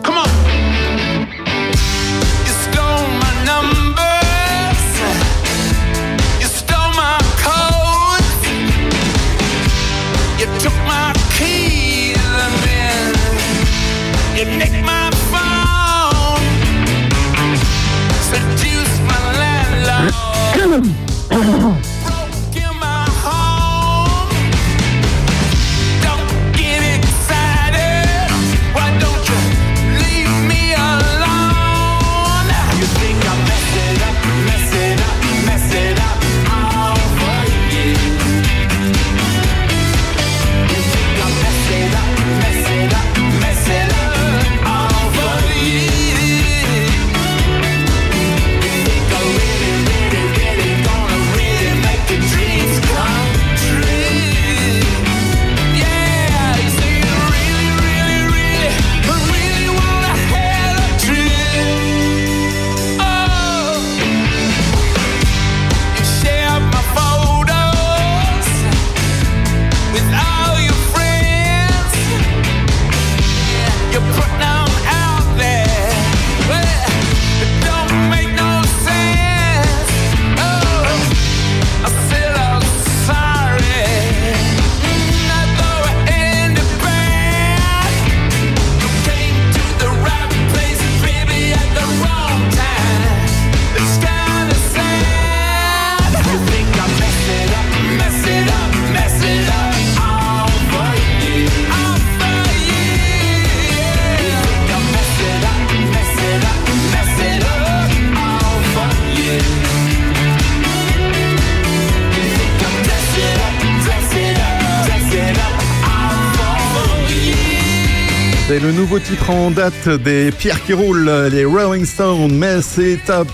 [118.61, 123.27] Le nouveau titre en date des pierres qui roulent, les Rolling Stones, mais c'est top.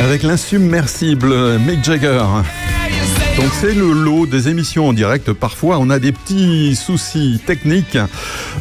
[0.00, 2.24] Avec l'insubmersible Mick Jagger.
[3.36, 5.32] Donc c'est le lot des émissions en direct.
[5.32, 7.98] Parfois, on a des petits soucis techniques.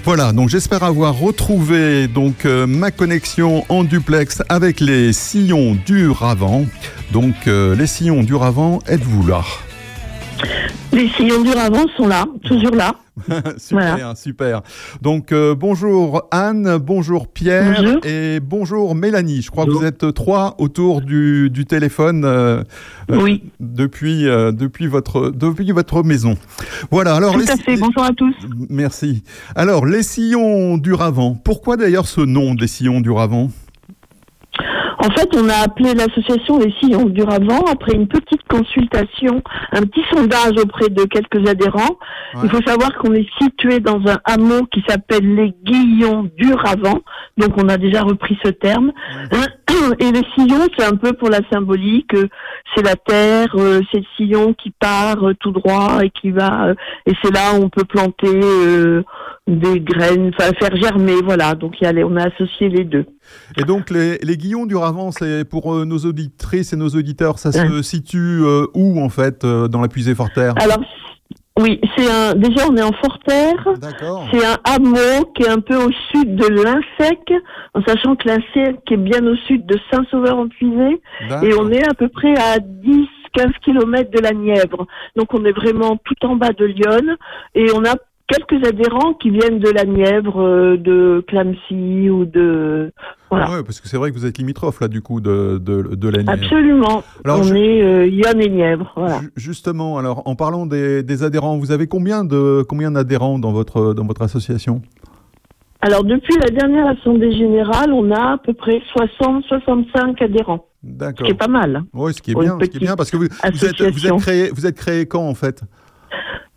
[0.04, 0.32] Voilà.
[0.32, 6.66] Donc j'espère avoir retrouvé donc euh, ma connexion en duplex avec les sillons du Ravent.
[7.12, 9.42] Donc euh, les sillons du Ravent, êtes-vous là?
[10.92, 12.94] Les sillons du Ravent sont là, toujours là.
[13.58, 14.62] super, super.
[15.02, 18.06] Donc euh, bonjour Anne, bonjour Pierre Bonjour.
[18.06, 19.42] et bonjour Mélanie.
[19.44, 22.64] Je crois que vous êtes trois autour du, du téléphone euh,
[23.12, 23.44] euh, Oui.
[23.60, 26.36] depuis, euh, depuis, votre, depuis votre maison.
[26.90, 27.78] Voilà, alors Tout les à fait.
[27.78, 28.34] Bonjour à tous.
[28.70, 29.24] Merci.
[29.56, 31.36] Alors, les sillons du Ravent.
[31.36, 33.50] Pourquoi d'ailleurs ce nom des sillons du Ravent
[35.00, 39.42] En fait, on a appelé l'association Les Sillons du Ravent après une petite consultation,
[39.72, 41.98] un petit sondage auprès de quelques adhérents.
[42.44, 47.00] Il faut savoir qu'on est situé dans un hameau qui s'appelle les Guillons du Ravent.
[47.38, 48.92] Donc, on a déjà repris ce terme.
[50.00, 52.14] Et les sillons, c'est un peu pour la symbolique.
[52.14, 52.28] euh,
[52.76, 56.74] C'est la terre, euh, c'est le sillon qui part euh, tout droit et qui va.
[57.06, 58.40] Et c'est là où on peut planter
[59.48, 61.22] des graines, enfin faire germer.
[61.24, 61.56] Voilà.
[61.56, 63.06] Donc, y a on a associé les deux.
[63.58, 67.52] Et donc, les, les Guillons du Ravent, c'est pour nos auditrices et nos auditeurs, ça
[67.52, 68.42] se situe
[68.74, 70.54] où en fait dans la puisée Forterre?
[70.58, 70.84] Alors,
[71.60, 72.34] oui, c'est un.
[72.34, 73.68] Déjà, on est en Forterre.
[74.32, 77.32] C'est un hameau qui est un peu au sud de l'Insec,
[77.76, 81.44] en sachant que l'Insec est bien au sud de Saint-Sauveur-en-Puisée, D'accord.
[81.44, 83.08] et on est à peu près à 10.
[83.36, 84.86] 15 kilomètres de la Nièvre.
[85.16, 87.18] Donc on est vraiment tout en bas de Lyon
[87.56, 87.96] et on a
[88.28, 92.92] quelques adhérents qui viennent de la Nièvre, euh, de Clamcy ou de
[93.34, 93.48] voilà.
[93.50, 95.96] Ah Ouais, parce que c'est vrai que vous êtes limitrophe là du coup de, de,
[95.96, 96.32] de la Nièvre.
[96.44, 97.04] Absolument.
[97.26, 98.92] Alors, on je- est euh, Lyon et Nièvre.
[98.96, 99.20] Voilà.
[99.20, 103.52] Ju- Justement, alors en parlant des, des adhérents, vous avez combien de combien d'adhérents dans
[103.52, 104.82] votre dans votre association?
[105.82, 110.66] Alors, depuis la dernière Assemblée Générale, on a à peu près 60-65 adhérents.
[110.82, 111.20] D'accord.
[111.20, 111.84] Ce qui est pas mal.
[111.94, 114.08] Oui, ce qui est bien, ce qui est bien, parce que vous, vous êtes, vous
[114.08, 115.62] êtes créé vous êtes créé quand en fait?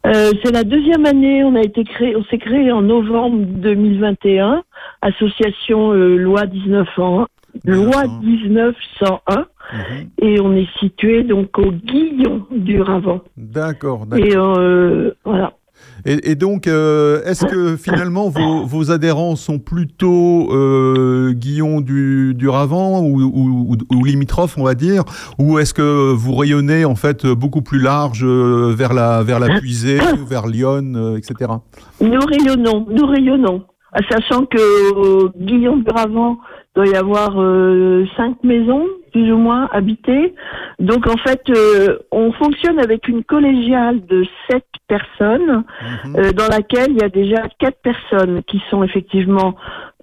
[0.07, 4.63] Euh, c'est la deuxième année, on a été créé, on s'est créé en novembre 2021,
[5.03, 7.27] association euh, loi 1901,
[7.65, 9.47] loi 1901,
[10.23, 13.21] et on est situé donc au Guillon du Ravent.
[13.37, 14.27] D'accord, d'accord.
[14.27, 15.55] Et euh, voilà.
[16.07, 22.33] Et, et donc, euh, est-ce que finalement vos, vos adhérents sont plutôt euh, Guillon du,
[22.35, 25.03] du Ravent ou, ou, ou- ou limitrophes, on va dire,
[25.39, 29.59] ou est-ce que vous rayonnez en fait beaucoup plus large euh, vers la vers la
[29.59, 29.99] Puisée,
[30.29, 31.51] vers Lyon, euh, etc.
[32.01, 33.63] Nous rayonnons, nous rayonnons.
[33.93, 36.37] Ah, Sachant que au Guillaume du Ravent
[36.75, 38.85] doit y avoir euh, cinq maisons,
[39.17, 40.35] plus ou moins, habitées.
[40.79, 45.65] Donc en fait, euh, on fonctionne avec une collégiale de sept personnes,
[46.05, 49.55] euh, dans laquelle il y a déjà quatre personnes qui sont effectivement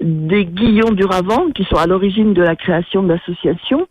[0.02, 3.88] des Guillons du Ravent, qui sont à l'origine de la création de l'association.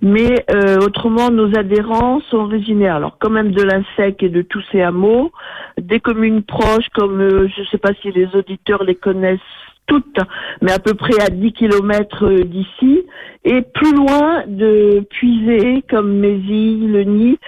[0.00, 4.64] Mais euh, autrement, nos adhérents sont originaires, alors quand même de l'Insec et de tous
[4.72, 5.30] ces hameaux,
[5.78, 9.40] des communes proches comme, euh, je ne sais pas si les auditeurs les connaissent
[9.86, 10.18] toutes,
[10.62, 13.02] mais à peu près à 10 kilomètres d'ici,
[13.44, 17.38] et plus loin de Puisée, comme Mézy, Le Nid,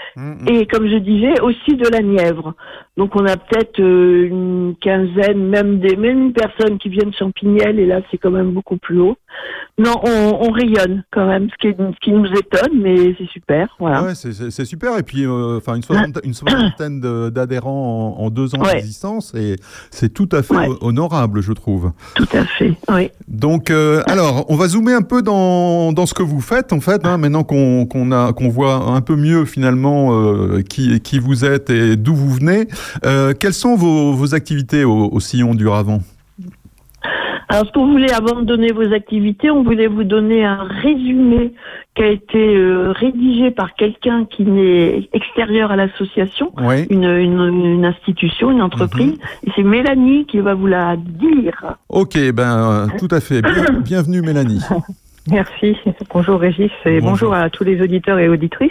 [0.47, 2.55] et comme je disais, aussi de la Nièvre.
[2.97, 7.79] Donc on a peut-être euh, une quinzaine, même des même personnes qui viennent de Champignelles,
[7.79, 9.17] et là c'est quand même beaucoup plus haut.
[9.79, 13.29] Non, on, on rayonne quand même, ce qui, est- ce qui nous étonne, mais c'est
[13.29, 14.03] super, voilà.
[14.03, 14.97] Ouais, c'est- super.
[14.99, 18.75] Et puis, euh, enfin, une soixantaine, une soixantaine de- d'adhérents en, en deux ans Ouais.
[18.77, 19.57] d'existence, et
[19.91, 21.93] c'est tout à fait honorable, je trouve.
[22.15, 23.11] Tout à fait, oui.
[23.29, 26.81] Donc, euh, alors, on va zoomer un peu dans, dans ce que vous faites, en
[26.81, 27.87] fait, hein, maintenant qu'on
[28.49, 32.69] voit un peu mieux finalement euh, qui, qui vous êtes et d'où vous venez.
[33.05, 36.01] Euh, quelles sont vos, vos activités au, au sillon du Ravent?
[37.49, 41.55] Alors, ce qu'on voulait, avant de donner vos activités, on voulait vous donner un résumé
[41.95, 46.87] qui a été euh, rédigé par quelqu'un qui n'est extérieur à l'association, Oui.
[46.91, 49.15] une, une, une institution, une entreprise.
[49.47, 51.77] Et c'est Mélanie qui va vous la dire.
[51.89, 53.43] Ok, ben, euh, tout à fait.
[53.43, 54.61] Bien- bienvenue, Mélanie.
[55.31, 55.77] Merci.
[56.13, 58.71] Bonjour Régis et bonjour, à tous les auditeurs et auditrices.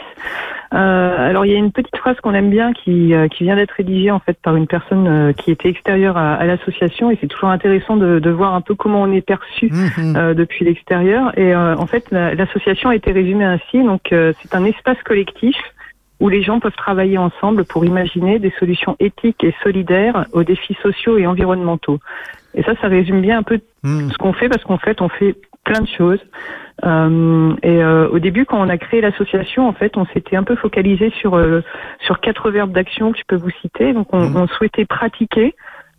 [0.74, 3.56] Euh, alors il y a une petite phrase qu'on aime bien qui, euh, qui vient
[3.56, 7.18] d'être rédigée en fait par une personne euh, qui était extérieure à, à l'association et
[7.22, 9.72] c'est toujours intéressant de, de voir un peu comment on est perçu
[10.18, 11.38] euh, depuis l'extérieur.
[11.38, 15.02] Et euh, en fait la- l'association a été résumée ainsi donc euh, c'est un espace
[15.04, 15.56] collectif
[16.20, 20.78] où les gens peuvent travailler ensemble pour imaginer des solutions éthiques et solidaires aux défis
[20.82, 22.00] sociaux et environnementaux.
[22.58, 25.36] Et ça, ça résume bien un peu ce qu'on fait parce qu'en fait, on fait
[25.66, 26.24] plein de choses.
[26.86, 30.44] Euh, et euh, au début, quand on a créé l'association, en fait, on s'était un
[30.44, 31.62] peu focalisé sur euh,
[32.06, 33.94] sur quatre verbes d'action que je peux vous citer.
[33.94, 35.56] Donc, on, on souhaitait pratiquer,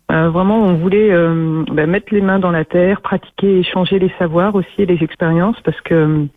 [0.09, 4.11] Euh, vraiment, on voulait euh, bah, mettre les mains dans la terre, pratiquer, échanger les
[4.17, 6.27] savoirs aussi et les expériences, parce que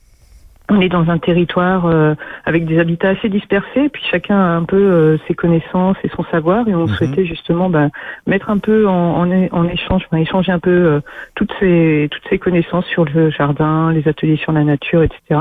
[0.71, 2.15] on est dans un territoire euh,
[2.47, 6.23] avec des habitats assez dispersés, puis chacun a un peu euh, ses connaissances et son
[6.25, 6.95] savoir, et on Mhm.
[6.95, 7.89] souhaitait justement bah,
[8.27, 11.01] mettre un peu en, en, en échange, échanger un peu euh,
[11.35, 15.41] toutes ces toutes ces connaissances sur le jardin, les ateliers sur la nature, etc.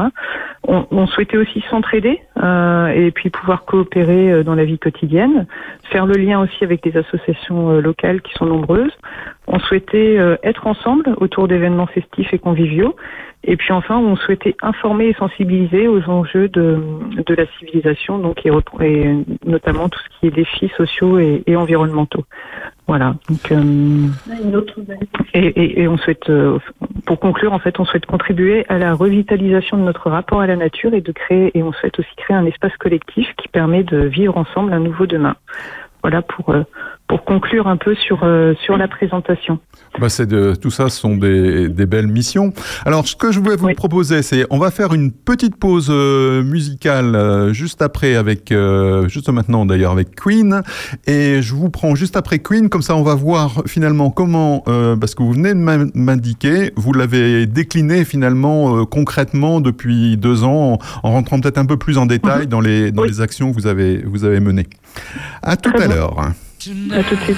[0.67, 5.45] On, on souhaitait aussi s'entraider euh, et puis pouvoir coopérer euh, dans la vie quotidienne,
[5.91, 8.91] faire le lien aussi avec des associations euh, locales qui sont nombreuses.
[9.47, 12.95] On souhaitait euh, être ensemble autour d'événements festifs et conviviaux.
[13.45, 16.77] Et puis enfin, on souhaitait informer et sensibiliser aux enjeux de,
[17.25, 18.51] de la civilisation, donc et,
[19.45, 22.25] notamment tout ce qui est défis sociaux et, et environnementaux.
[22.85, 23.15] Voilà.
[23.29, 24.07] Donc, euh,
[25.33, 26.59] et, et, et on souhaite, euh,
[27.05, 30.57] pour conclure, en fait, on souhaite contribuer à la revitalisation de notre rapport à la
[30.57, 33.99] nature et de créer, et on souhaite aussi créer un espace collectif qui permet de
[33.99, 35.35] vivre ensemble un nouveau demain.
[36.01, 36.63] Voilà pour euh,
[37.09, 39.59] pour conclure un peu sur euh, sur la présentation.
[39.99, 42.53] Bah, c'est de, tout ça sont des, des belles missions.
[42.85, 46.43] Alors, ce que je voulais vous proposer, c'est on va faire une petite pause euh,
[46.43, 50.61] musicale euh, juste après avec, euh, juste maintenant d'ailleurs avec Queen,
[51.07, 54.95] et je vous prends juste après Queen, comme ça on va voir finalement comment, euh,
[54.95, 60.43] parce que vous venez de m'in- m'indiquer, vous l'avez décliné finalement euh, concrètement depuis deux
[60.43, 60.79] ans, en,
[61.09, 63.65] en rentrant peut-être un peu plus en détail dans les dans les actions que vous
[63.67, 64.67] avez vous avez menées.
[65.41, 66.15] À tout à l'heure.
[66.61, 67.37] À tout de suite.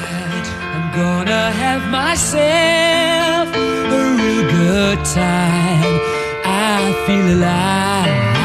[0.74, 6.00] I'm gonna have myself a real good time.
[6.44, 8.41] I feel alive.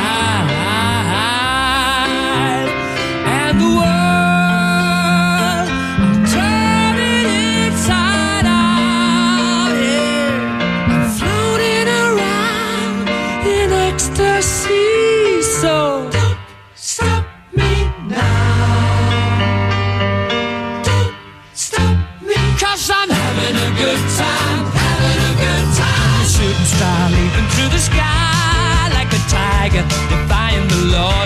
[23.76, 26.24] Good time, having a good time.
[26.24, 31.25] Shooting star leaping through the sky like a tiger, defying the laws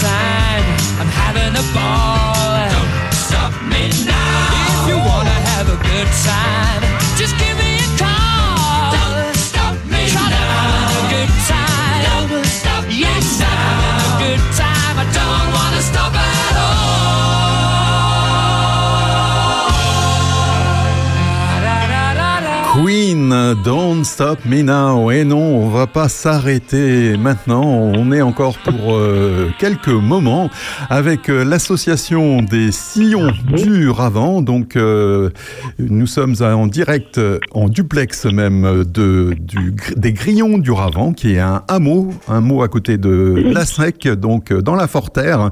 [0.00, 0.39] time.
[23.54, 25.10] Don't Stop Me Now.
[25.10, 27.64] Et non, on va pas s'arrêter maintenant.
[27.64, 30.50] On est encore pour euh, quelques moments
[30.88, 34.42] avec euh, l'association des sillons du Ravent.
[34.42, 35.30] Donc, euh,
[35.78, 37.20] nous sommes en direct,
[37.52, 39.34] en duplex même, de,
[39.96, 44.06] des Grillons du Ravent, qui est un hameau, un mot à côté de La Sec,
[44.06, 45.50] donc dans la Forterre.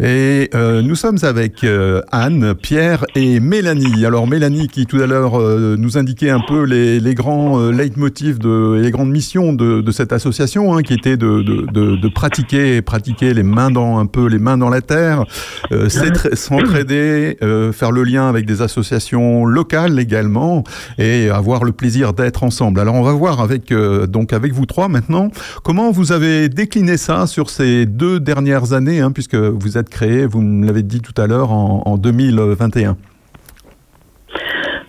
[0.00, 1.66] Et nous sommes avec
[2.12, 4.04] Anne, Pierre et Mélanie.
[4.04, 8.38] Alors, Mélanie qui tout à l'heure nous indiquait un peu les, les grands euh, leitmotifs
[8.38, 12.08] de, et les grandes missions de, de cette association, hein, qui était de, de, de,
[12.08, 15.24] pratiquer, pratiquer les mains dans un peu les mains dans la terre,
[15.72, 15.88] euh,
[16.34, 20.62] s'entraider, euh, faire le lien avec des associations locales également,
[20.98, 22.78] et avoir le plaisir d'être ensemble.
[22.78, 25.30] Alors on va voir avec euh, donc avec vous trois maintenant
[25.64, 30.26] comment vous avez décliné ça sur ces deux dernières années, hein, puisque vous êtes créé,
[30.26, 32.96] vous me l'avez dit tout à l'heure en, en 2021.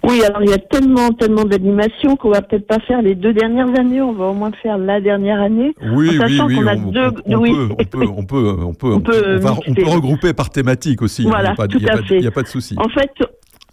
[0.07, 3.33] Oui, alors il y a tellement, tellement d'animations qu'on va peut-être pas faire les deux
[3.33, 5.73] dernières années, on va au moins faire la dernière année.
[5.93, 7.51] Oui, en oui, oui, qu'on a on, deux, on oui.
[7.51, 9.83] peut, on peut, on peut, on peut, On peut on va- on mixer.
[9.83, 11.25] peut regrouper par thématique aussi.
[11.25, 12.15] a Voilà, a.
[12.15, 12.75] Il n'y a pas de souci.
[12.77, 13.11] En fait,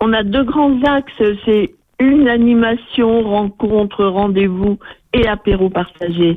[0.01, 1.23] on a deux grands axes.
[1.45, 4.79] C'est une animation, rencontre, rendez-vous
[5.15, 6.37] et apéro partagé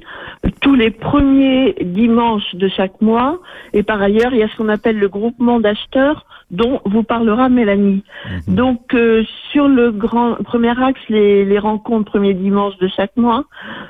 [0.61, 3.39] tous les premiers dimanches de chaque mois.
[3.73, 7.49] Et par ailleurs, il y a ce qu'on appelle le groupement d'acheteurs dont vous parlera
[7.49, 8.03] Mélanie.
[8.47, 13.43] Donc, euh, sur le grand premier axe, les, les rencontres premier dimanche de chaque mois,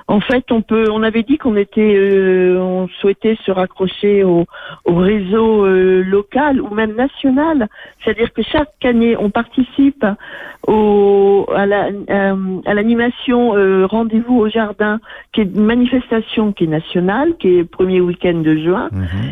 [0.10, 4.46] en fait, on peut, on avait dit qu'on était, euh, on souhaitait se raccrocher au,
[4.86, 7.68] au réseau euh, local ou même national.
[8.04, 10.06] C'est-à-dire que chaque année, on participe
[10.66, 12.36] au, à la- euh,
[12.66, 15.00] à l'animation euh, Rendez-vous au jardin,
[15.34, 18.90] qui est une manifestation qui est nationale, qui est le premier week-end de juin.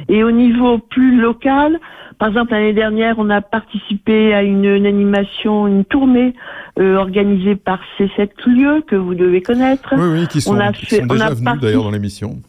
[0.10, 1.80] Et au niveau plus local,
[2.20, 6.34] par exemple l'année dernière, on a participé à une, une animation, une tournée
[6.80, 9.94] euh, organisée par ces sept lieux que vous devez connaître.
[9.98, 12.40] Oui, oui, qui sont, on a fait- sont on déjà a venus d'ailleurs dans l'émission.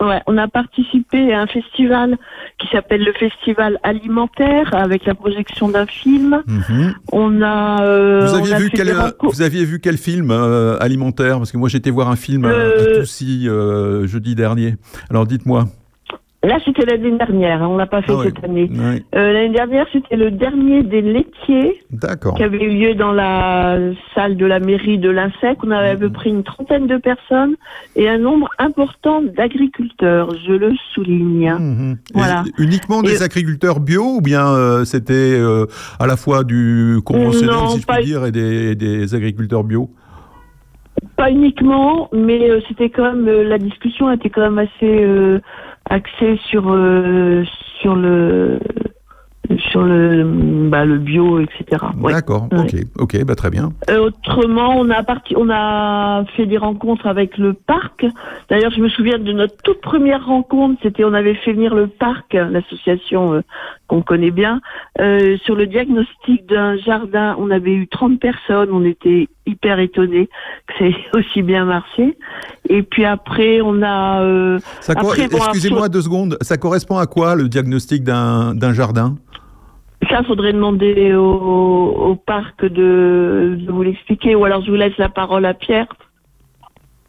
[0.00, 2.16] Ouais, on a participé à un festival
[2.60, 6.40] qui s'appelle le Festival alimentaire avec la projection d'un film.
[6.46, 6.94] Mhm.
[7.10, 7.82] On a.
[7.82, 10.76] euh, Vous on aviez, a vu quel, des rencontres- vous aviez vu quel film euh,
[10.78, 11.38] alimentaire?
[11.38, 14.76] Parce que moi j'étais voir un film à- à, Euh, Toussy euh, jeudi dernier.
[15.10, 15.66] Alors dites-moi.
[16.44, 17.64] Là, c'était l'année dernière.
[17.64, 18.70] hein, on l'a pas fait Ah cette année.
[19.12, 21.82] Euh, l'année dernière, c'était le dernier des laitiers
[22.36, 23.76] qui avait eu lieu dans la
[24.14, 25.58] salle de la mairie de l'INSEC.
[25.64, 27.56] On avait à peu près une trentaine de personnes
[27.96, 31.96] et un nombre important d'agriculteurs, je le souligne.
[32.14, 32.44] Voilà.
[32.46, 35.66] Et uniquement des Et- agriculteurs bio ou bien euh, c'était euh,
[35.98, 39.90] à la fois du conventionnel, Non, si je puis dire, et des, des agriculteurs bio?
[41.16, 45.40] Pas uniquement, mais c'était quand même la discussion était quand même assez
[45.88, 47.44] axée sur euh,
[47.80, 48.58] sur le
[49.70, 50.24] sur le
[50.68, 51.82] bah, le bio, etc.
[51.98, 52.12] Ouais.
[52.12, 52.58] D'accord, Ouais.
[52.60, 53.72] ok, ok, bah, très bien.
[53.88, 58.04] Euh, autrement, on a parti, on a fait des rencontres avec le parc.
[58.50, 60.78] D'ailleurs, je me souviens de notre toute première rencontre.
[60.82, 63.40] C'était, on avait fait venir le parc, l'association euh,
[63.88, 64.60] qu'on connaît bien,
[65.00, 67.34] euh, sur le diagnostic d'un jardin.
[67.38, 68.68] On avait eu 30 personnes.
[68.70, 70.28] On était hyper étonnés
[70.66, 72.16] que ça ait aussi bien marché.
[72.68, 74.22] Et puis après, on a.
[74.22, 74.58] euh,
[75.00, 79.16] bon, Excusez-moi deux secondes, ça correspond à quoi le diagnostic d'un d'un jardin?
[80.08, 84.36] Ça, faudrait demander au, au parc de, de vous l'expliquer.
[84.36, 85.88] Ou alors, je vous laisse la parole à Pierre.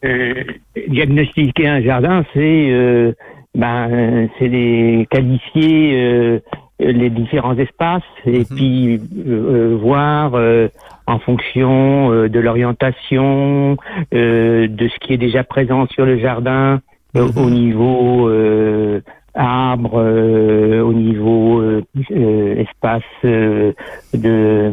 [0.05, 0.43] Euh,
[0.87, 3.11] diagnostiquer un jardin, c'est euh,
[3.53, 6.39] ben, c'est les qualifier euh,
[6.79, 10.67] les différents espaces et puis euh, euh, voir euh,
[11.07, 13.77] en fonction euh, de l'orientation,
[14.13, 16.79] euh, de ce qui est déjà présent sur le jardin
[17.15, 19.01] euh, au niveau euh,
[19.33, 21.81] arbre, euh, au niveau euh,
[22.11, 23.73] euh, espace euh,
[24.13, 24.71] de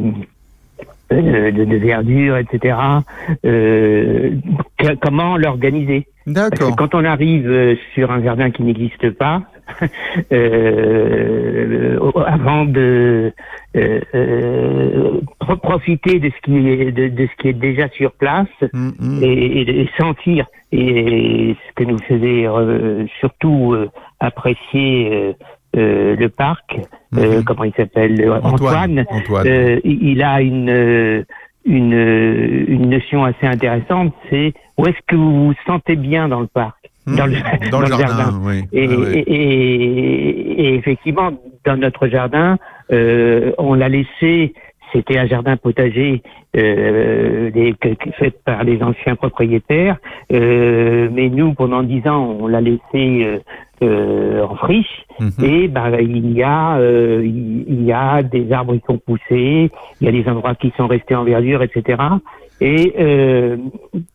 [1.12, 2.76] euh, de, de verdure, etc.
[3.44, 4.32] Euh,
[4.78, 6.06] que- comment l'organiser?
[6.76, 9.42] Quand on arrive euh, sur un jardin qui n'existe pas,
[10.32, 13.32] euh, avant de
[13.76, 18.12] euh, euh, pro- profiter de ce qui est de, de ce qui est déjà sur
[18.12, 18.46] place
[19.22, 23.88] et, et- et sentir et ce que nous faisait euh, surtout euh,
[24.20, 25.34] apprécier
[25.76, 26.76] euh, le parc,
[27.16, 28.54] euh, comment il s'appelle Antoine.
[28.54, 29.46] Antoine, Antoine.
[29.46, 31.24] euh, il a une
[31.68, 31.92] une,
[32.68, 36.85] une notion assez intéressante, c'est où est-ce que vous vous sentez bien dans le parc,
[37.06, 37.70] dans le, Hmm.
[37.70, 38.64] Dans le jardin, oui.
[38.72, 39.18] Et, Ah ouais.
[39.26, 41.30] et- et- et effectivement,
[41.64, 42.58] dans notre jardin,
[42.92, 44.54] euh, on l'a laissé.
[44.92, 46.22] C'était un jardin potager
[46.56, 47.74] euh, des-
[48.18, 49.96] fait par les anciens propriétaires,
[50.32, 53.38] euh, mais nous, pendant dix ans, on l'a laissé euh,
[53.82, 55.04] euh, en friche.
[55.42, 59.70] Et ben, il y a euh, il il y a des arbres qui sont poussés,
[60.00, 61.98] il y a des endroits qui sont restés en verdure, etc.
[62.60, 63.56] Et euh,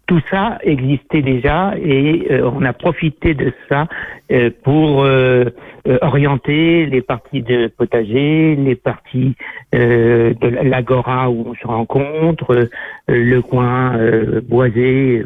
[0.07, 3.87] tout ça existait déjà et euh, on a profité de ça
[4.31, 5.45] euh, pour euh,
[5.87, 9.35] euh, orienter les parties de potager, les parties
[9.75, 12.65] euh, de l'agora où on se rencontre, euh,
[13.07, 15.23] le coin euh, boisé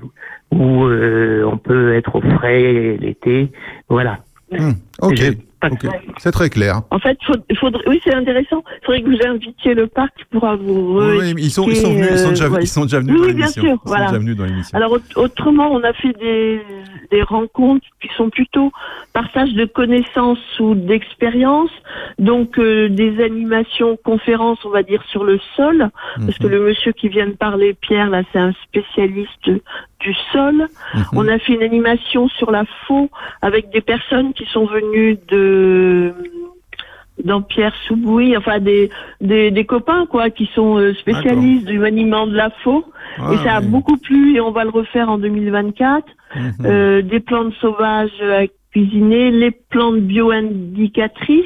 [0.52, 3.50] où euh, on peut être au frais l'été.
[3.88, 4.20] Voilà.
[5.02, 5.20] Ok,
[6.18, 6.82] c'est très clair.
[6.92, 8.64] En fait, faut- faudrait, oui, c'est intéressant.
[8.82, 11.00] Il faudrait que vous invitiez le parc pourra vous.
[11.00, 13.28] Oui, oui, ils sont, ils sont venus, ils sont déjà, ils sont déjà venus Oui,
[13.30, 14.78] dans bien sûr, Ils sont déjà venus dans l'émission.
[14.78, 16.62] Alors aut- autrement, on a fait des,
[17.12, 18.72] des rencontres qui sont plutôt
[19.14, 21.72] partage de connaissances ou d'expériences,
[22.20, 26.92] donc euh, des animations, conférences, on va dire sur le sol, parce que le monsieur
[26.92, 29.50] qui vient de parler, Pierre, là, c'est un spécialiste
[30.00, 30.68] du sol.
[31.14, 33.10] On a fait une animation sur la faux
[33.42, 36.14] avec des personnes qui sont venues de
[37.24, 38.90] Dampierre Soubouy, enfin des,
[39.22, 42.86] des, des copains quoi, qui sont euh, spécialistes du maniement de la faux.
[43.18, 43.68] Ah, et ça a oui.
[43.68, 46.06] beaucoup plu et on va le refaire en 2024.
[46.36, 46.54] Mhm.
[46.66, 48.10] Euh, des plantes sauvages
[48.76, 51.46] cuisiner, les plantes bio-indicatrices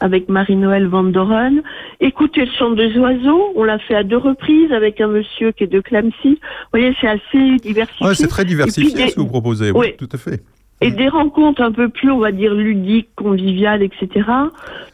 [0.00, 1.62] avec Marie-Noël Van Doren.
[2.00, 5.64] Écouter le chant des oiseaux, on l'a fait à deux reprises avec un monsieur qui
[5.64, 6.10] est de Clamcy.
[6.24, 6.38] Vous
[6.72, 8.06] voyez, c'est assez diversifié.
[8.06, 9.70] Ouais, c'est très puis diversifié ce que vous proposez.
[9.70, 9.96] Oui, Oui.
[9.96, 10.42] tout à fait.
[10.80, 14.28] Et des rencontres un peu plus, on va dire, ludiques, conviviales, etc.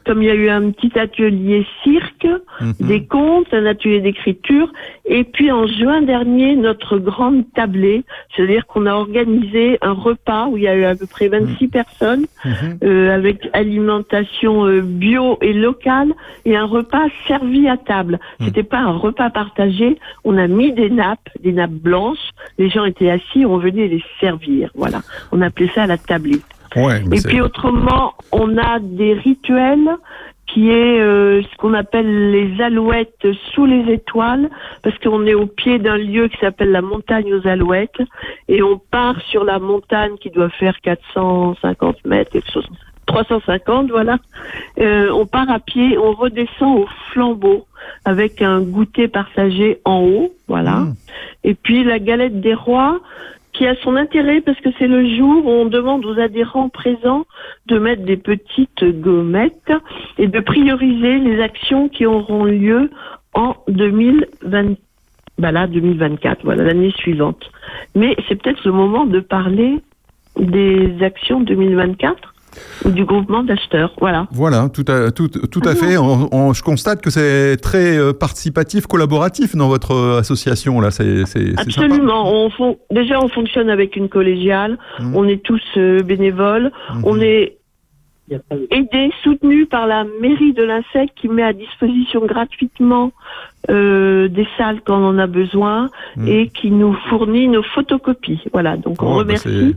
[0.06, 2.26] Comme il y a eu un petit atelier cirque,
[2.60, 2.74] Mhm.
[2.80, 4.72] des contes, un atelier d'écriture,
[5.06, 8.04] et puis en juin dernier, notre grande tablée,
[8.34, 11.68] c'est-à-dire qu'on a organisé un repas où il y a eu à peu près 26
[11.68, 12.26] personnes,
[12.82, 16.12] euh, avec alimentation euh, bio et locale,
[16.44, 18.18] et un repas servi à table.
[18.40, 22.84] C'était pas un repas partagé, on a mis des nappes, des nappes blanches, les gens
[22.84, 25.00] étaient assis, on venait les servir, voilà.
[25.32, 26.40] On appelait ça la tablée.
[26.76, 29.88] Ouais, Et puis autrement, on a des rituels
[30.46, 34.50] qui est euh, ce qu'on appelle les alouettes sous les étoiles,
[34.82, 38.00] parce qu'on est au pied d'un lieu qui s'appelle la montagne aux alouettes,
[38.48, 42.68] et on part sur la montagne qui doit faire 450 mètres, quelque chose,
[43.06, 44.18] 350, voilà.
[44.78, 47.66] Euh, on part à pied, on redescend au flambeau
[48.04, 50.86] avec un goûter partagé en haut, voilà.
[51.42, 53.00] Et puis la galette des rois,
[53.54, 57.24] qui a son intérêt parce que c'est le jour où on demande aux adhérents présents
[57.66, 59.72] de mettre des petites gommettes
[60.18, 62.90] et de prioriser les actions qui auront lieu
[63.32, 64.74] en 2020,
[65.38, 67.50] bah là, 2024, voilà, l'année suivante.
[67.94, 69.80] Mais c'est peut-être le moment de parler
[70.36, 72.33] des actions 2024
[72.84, 74.26] ou du groupement d'acheteurs, voilà.
[74.30, 75.96] Voilà, tout à, tout, tout à fait.
[75.96, 80.80] On- on- je constate que c'est très euh, participatif, collaboratif dans votre euh, association.
[80.80, 80.90] là.
[80.90, 81.24] C'est.
[81.58, 82.32] Absolument.
[82.32, 84.78] On fon- déjà, on fonctionne avec une collégiale.
[85.00, 85.16] Mhm.
[85.16, 86.70] On est tous euh, bénévoles.
[87.04, 87.58] On est
[88.70, 93.12] aidés, soutenus par la mairie de l'Insec qui met à disposition gratuitement
[93.70, 95.88] euh, des salles quand on en a besoin
[96.26, 98.40] et qui nous fournit nos photocopies.
[98.52, 98.76] Voilà.
[98.76, 99.76] Donc, on Oh, bah, remercie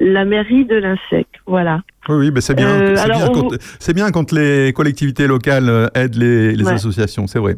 [0.00, 1.26] la mairie de l'Insec.
[1.46, 1.80] Voilà.
[2.08, 4.32] Oui, oui, bah, c'est bien, Euh, c'est alors, bien, on quand- vous- c'est bien quand
[4.32, 6.72] les collectivités locales euh, aident les, les Ouais.
[6.72, 7.56] associations, c'est vrai.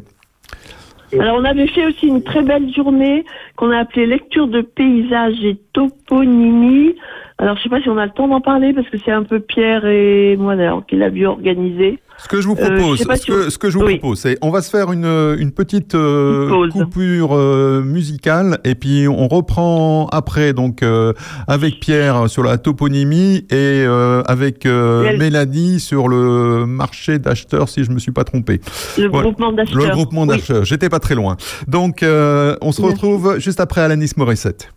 [1.19, 3.23] Alors, on avait fait aussi une très belle journée
[3.55, 6.95] qu'on a appelée lecture de paysages et toponymie.
[7.37, 9.23] Alors, je sais pas si on a le temps d'en parler parce que c'est un
[9.23, 11.99] peu Pierre et moi d'ailleurs qui l'a vu organiser.
[12.17, 13.97] Ce que je vous Euh, je propose, ce, que, on- ce que je vous Oui.
[13.97, 15.03] propose, c'est on va se faire une,
[15.37, 21.11] une petite euh, Une coupure euh, musicale et puis on reprend après donc euh,
[21.49, 27.67] avec Pierre sur la toponymie et euh, avec euh, elle- Mélanie sur le marché d'acheteurs
[27.67, 28.61] si je me suis pas trompé.
[28.97, 29.23] Le Voilà.
[29.25, 29.83] groupement d'acheteurs.
[29.83, 30.29] Le groupement Oui.
[30.29, 30.63] d'acheteurs.
[30.63, 31.35] J'étais pas très loin.
[31.67, 32.95] Donc euh, on se Merci.
[32.95, 34.69] retrouve juste après Alanis Morissette.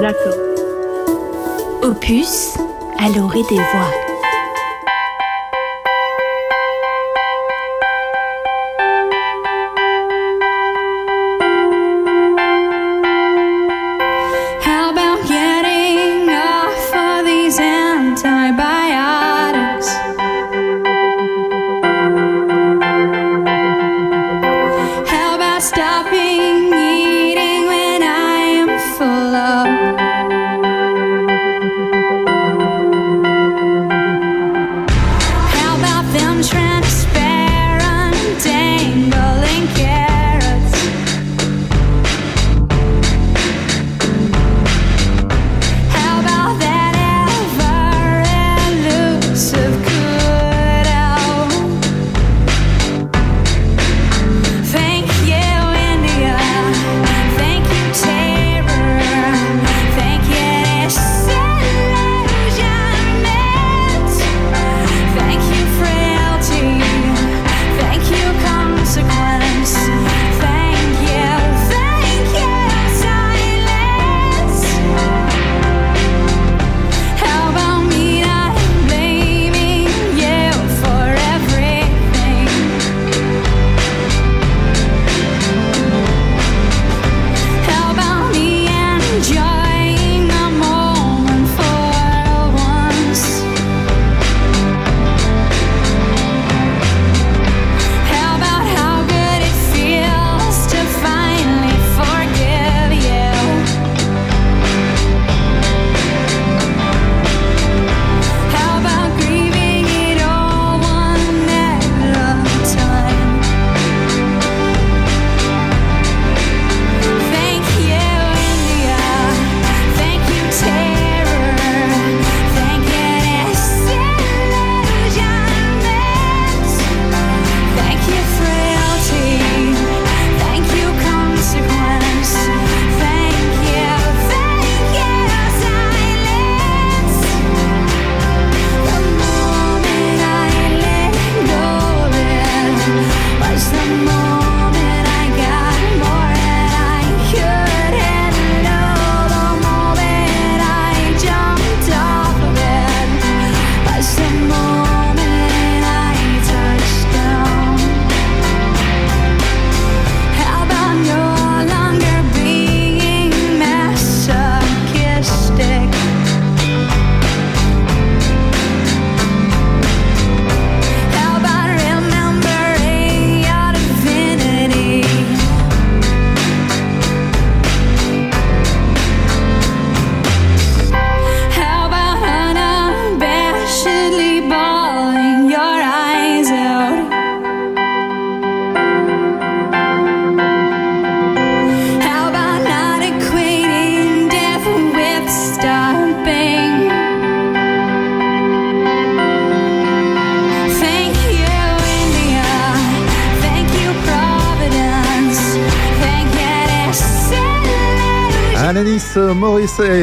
[0.00, 0.49] D'accord.
[1.82, 2.58] Opus
[2.98, 4.09] à l'orée des voix.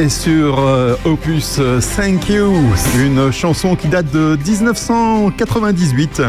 [0.08, 1.60] Sur euh, Opus
[1.94, 2.52] Thank You,
[3.00, 6.22] une chanson qui date de 1998,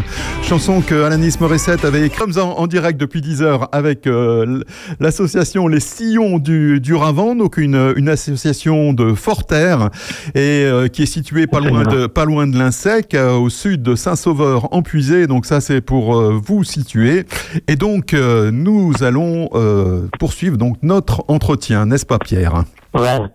[0.44, 4.62] chanson que Alanis Morissette avait écrite en, direct depuis 10 heures avec euh,
[5.00, 9.90] l'association Les Sillons du, du Ravent, donc une, association de Forterre
[10.36, 14.84] et euh, qui est située pas loin de l'Insec, euh, au sud de Saint-Sauveur en
[14.84, 15.26] Puisée.
[15.26, 17.26] Donc ça c'est pour euh, vous situer.
[17.68, 22.64] Et donc euh, nous allons euh, poursuivre donc notre entretien, n'est-ce pas Pierre?
[22.94, 23.30] Voilà.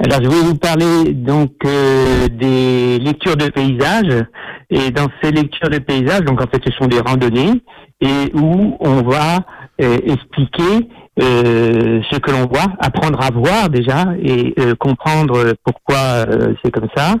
[0.00, 4.24] Alors je vais vous parler donc euh, des lectures de paysages
[4.70, 7.62] et dans ces lectures de paysages donc en fait ce sont des randonnées
[8.00, 9.40] et où on va
[9.80, 10.88] euh, expliquer
[11.20, 16.70] euh, ce que l'on voit, apprendre à voir déjà et euh, comprendre pourquoi euh, c'est
[16.70, 17.14] comme ça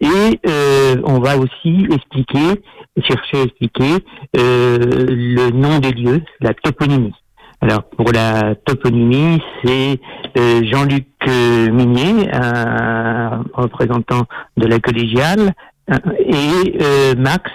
[0.00, 2.62] et euh, on va aussi expliquer
[3.02, 4.04] chercher à expliquer
[4.34, 7.12] le nom des lieux, la toponymie.
[7.60, 10.00] Alors pour la toponymie, c'est
[10.38, 14.24] euh, Jean-Luc euh, Minier, un représentant
[14.56, 15.52] de la collégiale,
[15.90, 17.50] euh, et Max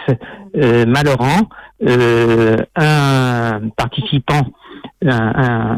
[0.56, 1.50] Malorand,
[1.88, 4.42] euh, un participant
[5.06, 5.78] un-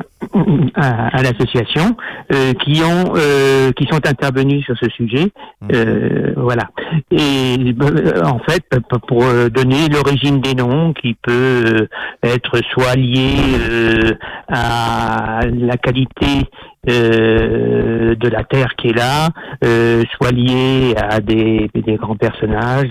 [0.75, 1.95] à, à l'association,
[2.33, 5.31] euh, qui ont euh, qui sont intervenus sur ce sujet.
[5.73, 6.69] Euh, voilà.
[7.11, 8.63] Et euh, en fait,
[9.07, 11.87] pour euh, donner l'origine des noms, qui peut euh,
[12.23, 13.35] être soit lié
[13.69, 14.13] euh,
[14.47, 16.49] à la qualité
[16.89, 19.29] euh, de la terre qui est là,
[19.63, 22.89] euh, soit lié à des, des grands personnages.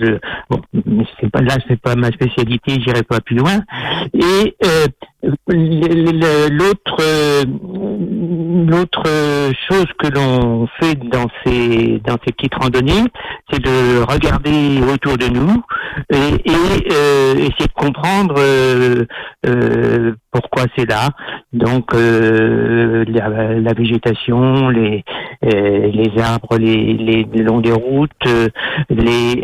[0.49, 0.61] Bon,
[1.19, 3.61] c'est pas là, c'est pas ma spécialité, j'irai pas plus loin.
[4.13, 4.87] Et euh,
[5.47, 7.43] l'autre euh,
[8.67, 9.03] l'autre
[9.69, 13.03] chose que l'on fait dans ces dans ces petites randonnées,
[13.51, 15.61] c'est de regarder autour de nous
[16.11, 16.51] et,
[16.91, 19.05] euh, essayer de comprendre euh,
[19.45, 21.09] euh, pourquoi c'est là.
[21.53, 25.03] Donc euh, la, la végétation, les
[25.45, 28.11] euh, les arbres, les, les le des routes,
[28.89, 29.43] les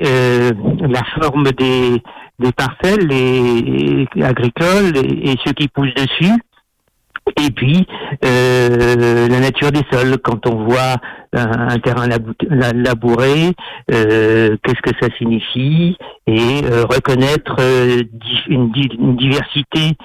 [0.88, 2.02] la forme des
[2.40, 6.34] des parcelles les, agricoles et, ceux qui poussent dessus.
[7.46, 7.86] Et puis
[8.24, 10.96] euh, la nature des sols, quand on voit
[11.34, 13.52] un, terrain labou- la- labouré,
[13.92, 15.98] euh, qu'est-ce que ça signifie?
[16.26, 18.02] Et euh, reconnaître euh,
[18.48, 19.98] une, di- une diversité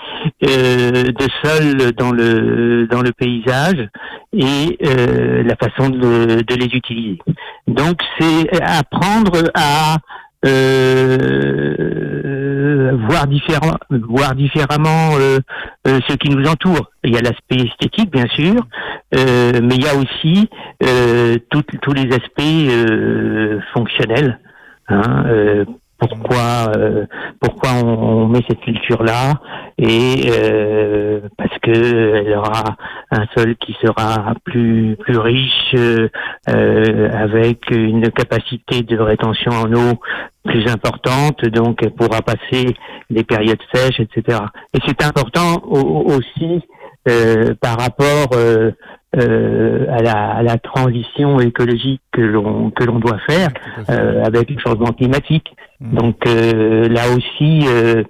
[0.45, 3.89] euh, de sols dans le dans le paysage
[4.33, 4.79] et
[5.45, 7.19] la façon de les utiliser.
[7.69, 9.99] Donc c'est apprendre à
[10.45, 11.93] euh,
[13.09, 15.39] voir différent, voir différemment euh,
[15.87, 16.91] euh, ce qui nous entoure.
[17.05, 18.67] Il y a l'aspect esthétique, bien sûr,
[19.15, 20.49] euh, mais il y a aussi
[20.83, 22.71] euh, tous les aspects
[23.73, 24.39] fonctionnels.
[24.89, 25.65] Hein,
[26.09, 27.07] pourquoi, euh,
[27.41, 27.89] pourquoi on,
[28.25, 29.35] on met cette culture là
[29.79, 31.71] et euh, parce que
[32.17, 32.77] elle aura
[33.11, 36.09] un sol qui sera plus plus riche euh,
[36.49, 39.95] euh, avec une capacité de rétention en eau
[40.45, 42.75] plus importante, donc elle pourra passer
[43.11, 44.39] les périodes sèches, etc.
[44.75, 46.63] Et c'est important au- aussi
[47.09, 48.29] euh, par rapport
[49.17, 53.51] euh, à, la, à la transition écologique que l'on que l'on doit faire
[53.91, 55.55] euh, avec le changement climatique.
[55.81, 58.03] Donc euh, là aussi, euh,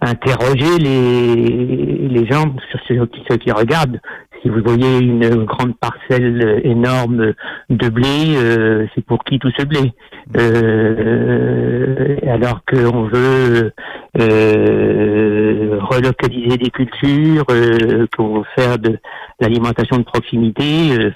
[0.00, 4.00] interroger les les gens sur ceux qui, ceux qui regardent.
[4.40, 7.32] Si vous voyez une grande parcelle énorme
[7.70, 9.92] de blé, euh, c'est pour qui tout ce blé?
[10.38, 13.72] Euh, Alors qu'on veut
[14.20, 19.00] euh, relocaliser des cultures, euh, veut faire de
[19.40, 21.10] l'alimentation de proximité, euh,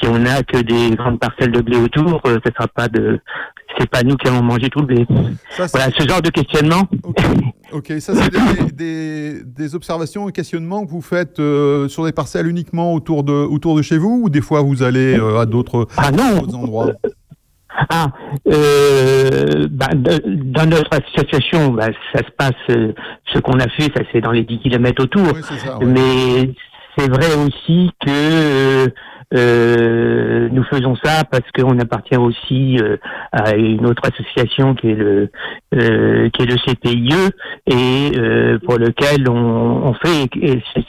[0.00, 3.20] si on n'a que des grandes parcelles de blé autour, euh, ce sera pas de,
[3.78, 5.06] c'est pas nous qui allons manger tout le blé.
[5.08, 6.88] voilà, ce genre de questionnement.
[7.72, 12.12] Ok, ça c'est des, des- des observations et questionnements que vous faites euh, sur des
[12.12, 15.46] parcelles uniquement autour de, autour de chez vous ou des fois vous allez euh, à
[15.46, 16.92] d'autres d'autres endroits?
[17.90, 18.06] Ah,
[18.50, 22.92] euh, bah, de- dans notre association, bah, ça se passe, euh,
[23.34, 25.26] ce qu'on a fait, ça c'est dans les 10 kilomètres autour.
[25.84, 26.54] Mais
[26.96, 28.92] c'est vrai aussi que
[29.34, 32.96] euh, nous faisons ça parce qu'on appartient aussi euh,
[33.32, 35.30] à une autre association qui est le
[35.74, 37.32] euh, qui est le CPIE
[37.66, 39.34] et pour lequel on,
[39.88, 40.28] on fait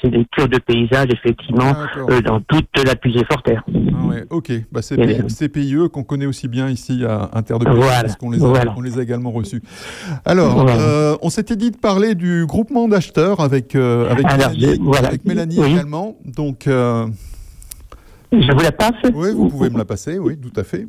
[0.02, 1.74] c'est des tours de paysage effectivement
[2.10, 3.64] euh, dans toute la puisée forterre.
[3.68, 7.64] Ah ouais, ok, bah, c'est Et- CPIE qu'on connaît aussi bien ici à Inter de
[7.66, 8.74] Paris, Voilà, parce qu'on les, a- voilà.
[8.78, 9.62] on les a également reçus.
[10.26, 11.18] Alors, Voilà.
[11.22, 15.08] on s'était dit de parler du groupement d'acheteurs avec, avec Alors, Mélanie, je- voilà.
[15.10, 15.72] avec Mélanie Oui.
[15.72, 16.16] également.
[16.26, 16.68] Donc,
[18.32, 20.86] Je vous la passe Oui, vous pouvez me la passer, oui, tout à fait.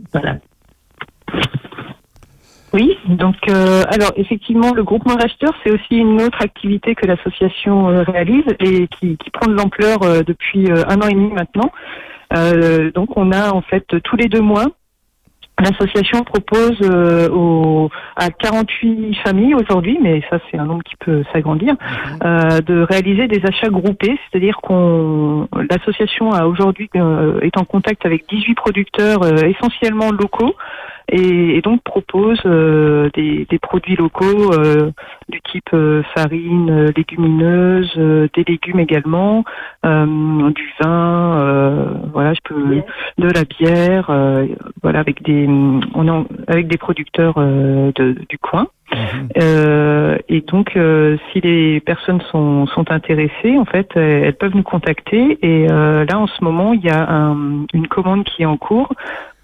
[2.74, 7.88] Oui, donc euh, alors effectivement, le groupement d'acheteurs, c'est aussi une autre activité que l'association
[7.88, 11.32] euh, réalise et qui, qui prend de l'ampleur euh, depuis euh, un an et demi
[11.32, 11.70] maintenant.
[12.36, 14.66] Euh, donc on a en fait tous les deux mois
[15.60, 21.24] L'association propose euh, aux, à 48 familles aujourd'hui, mais ça c'est un nombre qui peut
[21.32, 21.74] s'agrandir,
[22.24, 28.06] euh, de réaliser des achats groupés, c'est-à-dire qu'on l'association a aujourd'hui euh, est en contact
[28.06, 30.54] avec 18 producteurs euh, essentiellement locaux
[31.10, 34.90] et, et donc propose euh, des, des produits locaux euh,
[35.28, 39.44] du type euh, farine, légumineuse, euh, des légumes également,
[39.84, 42.54] euh, du vin, euh, voilà, je peux
[43.18, 44.46] de la bière, euh,
[44.82, 48.66] voilà, avec des on est en- avec des producteurs euh, de, du coin.
[49.40, 54.54] Euh, et donc, euh, si les personnes sont, sont intéressées, en fait, elles, elles peuvent
[54.54, 55.38] nous contacter.
[55.42, 58.56] Et euh, là, en ce moment, il y a un- une commande qui est en
[58.56, 58.92] cours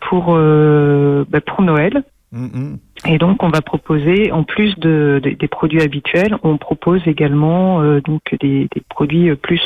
[0.09, 2.03] pour euh, bah, pour Noël.
[3.07, 7.81] Et donc, on va proposer, en plus de, des- des produits habituels, on propose également
[7.81, 9.63] euh, donc des, des produits euh, plus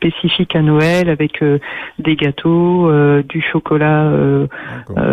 [0.00, 1.58] spécifiques à Noël, avec euh,
[1.98, 4.46] des gâteaux, euh, du chocolat, euh,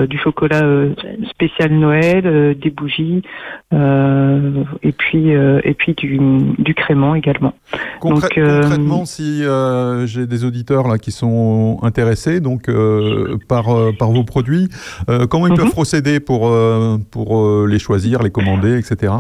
[0.08, 0.62] du chocolat
[1.30, 3.22] spécial Noël, des bougies,
[3.74, 6.20] et puis et puis du,
[6.58, 7.54] du crément également.
[8.02, 9.44] Donc, concrètement, si
[10.06, 12.70] j'ai des auditeurs là qui sont intéressés donc
[13.50, 13.66] par
[14.00, 14.70] par vos produits,
[15.30, 15.58] comment ils Mhm.
[15.58, 16.56] peuvent procéder pour
[17.12, 19.14] pour les choisir, les commander, etc.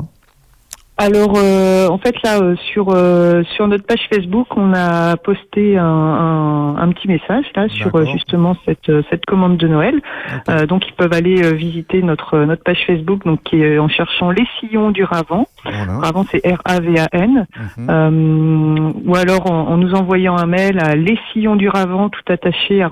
[0.99, 5.77] Alors, euh, en fait, là, euh, sur euh, sur notre page Facebook, on a posté
[5.77, 10.01] un, un, un petit message là sur euh, justement cette euh, cette commande de Noël.
[10.49, 13.89] Euh, donc, ils peuvent aller euh, visiter notre notre page Facebook, donc qui est en
[13.89, 15.45] cherchant les sillons du Ravan.
[15.63, 17.45] Ravan, c'est R A V A N.
[17.89, 22.21] Euh, ou alors en, en nous envoyant un mail à les sillons du Ravan tout
[22.27, 22.83] attaché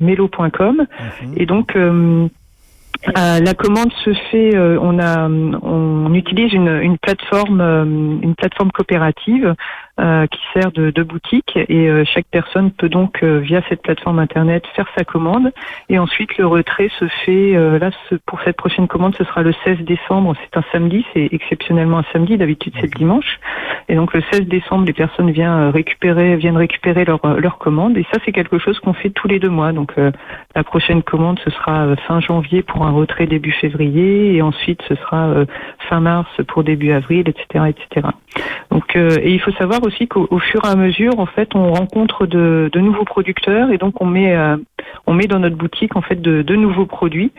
[0.00, 0.86] melo.com.
[1.36, 1.74] Et donc
[3.06, 8.72] euh, la commande se fait, euh, on a, on utilise une, plateforme, euh, une plateforme
[8.72, 9.54] coopérative
[10.26, 14.18] qui sert de, de boutique et euh, chaque personne peut donc euh, via cette plateforme
[14.18, 15.52] internet faire sa commande
[15.88, 17.56] et ensuite le retrait se fait.
[17.56, 20.34] euh, là, ce- pour cette prochaine commande, ce sera le 16 décembre.
[20.42, 22.36] C'est un samedi, c'est exceptionnellement un samedi.
[22.36, 23.38] D'habitude, c'est le dimanche.
[23.88, 27.58] Et donc le 16 décembre, les personnes viennent euh, récupérer, viennent récupérer leur, euh, leur
[27.58, 27.96] commande.
[27.96, 29.72] Et ça, c'est quelque chose qu'on fait tous les deux mois.
[29.72, 30.12] Donc euh,
[30.54, 34.80] la prochaine commande, ce sera euh, fin janvier pour un retrait début février, et ensuite
[34.88, 35.44] ce sera euh,
[35.88, 38.06] fin mars pour début avril, etc., etc.
[38.70, 41.54] Donc, euh, et il faut savoir aussi qu'au au fur et à mesure, en fait,
[41.54, 44.56] on rencontre de, nouveaux producteurs, et donc on met, euh,
[45.06, 47.32] on met dans notre boutique en fait de, nouveaux produits.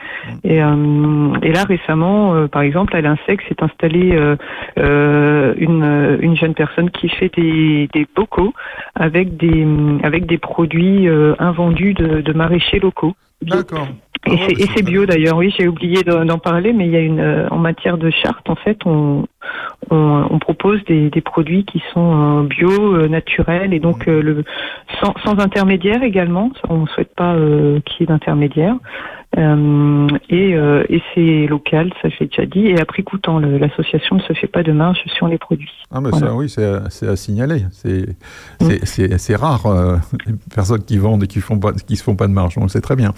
[0.44, 4.18] Et, euh, et là récemment, euh, par exemple, à l'Insec s'est installée
[4.78, 8.54] une, une jeune personne qui fait des, bocaux
[8.96, 9.66] avec des,
[10.04, 11.08] avec des produits
[11.40, 13.16] invendus de, de maraîchers locaux.
[13.42, 13.88] D'accord.
[14.28, 17.00] Et c'est- et c'est bio d'ailleurs, oui, j'ai oublié d'en parler, mais il y a
[17.00, 19.26] une euh, en matière de charte, en fait, on,
[19.90, 24.22] on, on propose des, des produits qui sont euh, bio, euh, naturels, et donc euh,
[24.22, 24.44] le
[25.02, 26.52] sans, sans intermédiaire également.
[26.68, 28.76] On ne souhaite pas euh, qu'il y ait d'intermédiaire.
[29.38, 33.38] Euh, et euh, et c'est local, ça j'ai déjà dit, et prix coûtant.
[33.40, 35.70] L'association ne se fait pas de marge sur les produits.
[35.92, 36.28] Ah, mais Voilà.
[36.28, 37.64] ça, oui, c'est à- signaler.
[37.72, 38.08] C'est
[38.84, 42.28] c'est rare, euh, les personnes qui vendent et qui font pas, qui se font pas
[42.28, 42.56] de marge.
[42.58, 43.14] On le sait très bien.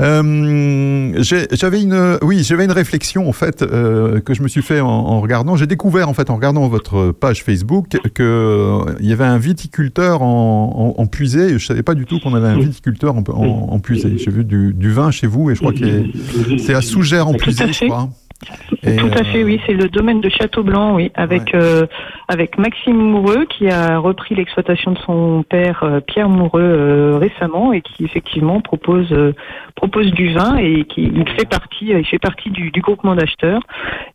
[0.00, 4.62] Euh, j'ai- j'avais une, oui, j'avais une réflexion en fait euh, que je me suis
[4.62, 5.56] fait en, en regardant.
[5.56, 10.22] J'ai découvert en fait en regardant votre page Facebook que il y avait un viticulteur
[10.22, 11.58] en, en, en puisée.
[11.58, 13.80] Je savais pas du tout qu'on avait un viticulteur en, en.
[13.92, 17.34] J'ai vu du, du vin chez vous et je crois que c'est à Sougères en
[17.34, 18.10] puisée, je crois.
[18.82, 21.86] Et, Tout à euh, fait, oui, c'est le domaine de Château-Blanc, oui, avec euh,
[22.28, 27.72] avec Maxime Moureux qui a repris l'exploitation de son père euh, Pierre Moureux euh, récemment
[27.72, 29.34] et qui effectivement propose euh,
[29.74, 33.60] propose du vin et qui il fait partie il fait partie du, du groupement d'acheteurs.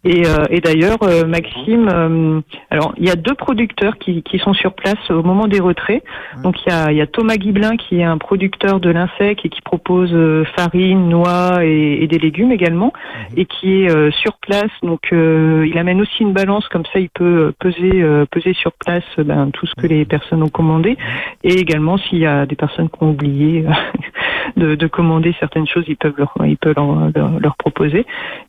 [0.03, 2.41] Et, euh, et d'ailleurs euh, Maxime euh,
[2.71, 6.03] alors il y a deux producteurs qui, qui sont sur place au moment des retraits.
[6.41, 9.45] Donc il y a il y a Thomas Guiblin qui est un producteur de l'insecte
[9.45, 12.93] et qui propose euh, farine noix et, et des légumes également
[13.35, 14.71] et qui est euh, sur place.
[14.83, 18.53] Donc, euh, il amène aussi une balance, comme ça, il peut euh, peser, euh, peser
[18.53, 20.97] sur place ben, tout ce que les personnes ont commandé.
[21.43, 23.65] Et également, s'il y a des personnes qui ont oublié
[24.57, 28.05] de, de commander certaines choses, ils peuvent leur, ils peuvent leur, leur- leur proposer.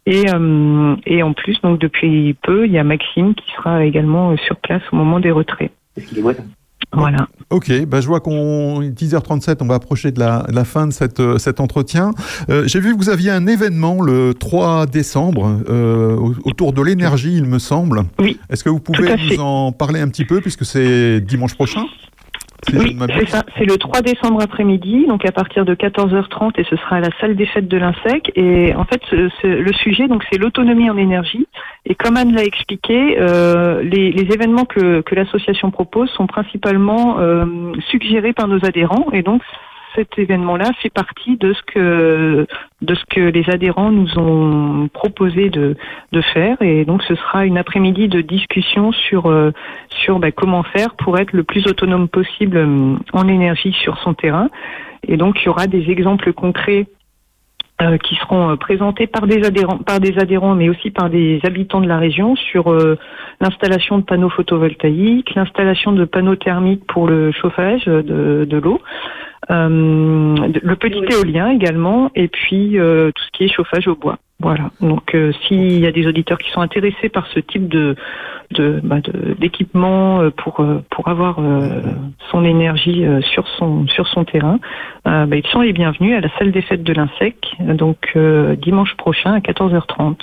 [0.07, 0.25] Et,
[1.07, 4.83] et en plus, donc depuis peu, il y a Maxime qui sera également sur place
[4.93, 5.71] au moment des retraits.
[6.93, 7.27] Voilà.
[7.51, 10.93] Ok, bah je vois qu'on 10h37, on va approcher de la, de la fin de
[10.93, 12.13] cette, euh, cet entretien.
[12.49, 16.83] Euh, J'ai vu que vous aviez un événement le 3 décembre euh, au- autour de
[16.83, 18.05] l'énergie, il me semble.
[18.19, 18.39] Oui.
[18.51, 21.85] Est-ce que vous pouvez nous en parler un petit peu puisque c'est dimanche prochain?
[22.73, 23.43] Oui, c'est ça.
[23.57, 27.11] C'est le 3 décembre après-midi, donc à partir de 14h30, et ce sera à la
[27.21, 28.33] salle des fêtes de l'INSEC.
[28.35, 31.47] Et en fait, ce- ce- le sujet, donc, c'est l'autonomie en énergie.
[31.85, 37.19] Et comme Anne l'a expliqué, euh, les, les événements que, que l'association propose sont principalement
[37.21, 37.45] euh,
[37.91, 39.43] suggérés par nos adhérents, et donc
[39.97, 42.47] cet événement-là fait partie de ce que
[42.83, 45.77] de ce que les adhérents nous ont proposé de,
[46.13, 46.61] de faire.
[46.61, 49.51] Et donc, ce sera une après-midi de discussion sur euh,
[49.89, 54.15] sur bah, comment faire pour être le plus autonome possible euh, en énergie sur son
[54.15, 54.49] terrain.
[55.09, 56.87] Et donc, il y aura des exemples concrets
[57.83, 61.41] euh, qui seront euh, présentés par des adhérents, par des adhérents, mais aussi par des
[61.45, 62.99] habitants de la région sur euh,
[63.41, 68.81] l'installation de panneaux photovoltaïques, l'installation de panneaux thermiques pour le chauffage de, de l'eau,
[69.51, 74.19] euh, le petit éolien également, et puis euh, tout ce qui est chauffage au bois.
[74.39, 74.71] Voilà.
[74.83, 77.97] Donc, euh, s'il y a des auditeurs qui sont intéressés par ce type de
[78.53, 81.81] de, bah, de- d'équipement euh, pour euh, pour avoir euh,
[82.31, 84.59] son énergie euh, sur son sur son terrain,
[85.09, 88.17] euh, bah, ils sont les bienvenus à la salle des fêtes de l'Insec, donc
[88.59, 90.17] dimanche prochain à 14h30.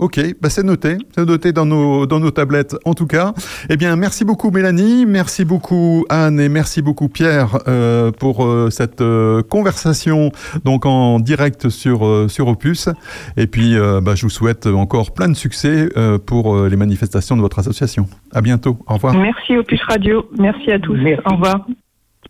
[0.00, 3.34] Ok, bah c'est noté, c'est noté dans nos, dans nos tablettes en tout cas.
[3.68, 8.70] Eh bien, merci beaucoup Mélanie, merci beaucoup Anne et merci beaucoup Pierre euh, pour euh,
[8.70, 10.32] cette euh, conversation
[10.64, 12.88] donc en direct sur, euh, sur Opus.
[13.36, 16.76] Et puis, euh, bah, je vous souhaite encore plein de succès euh, pour euh, les
[16.76, 18.06] manifestations de votre association.
[18.32, 19.14] À bientôt, au revoir.
[19.14, 20.96] Merci Opus Radio, merci à tous,
[21.26, 21.66] au revoir.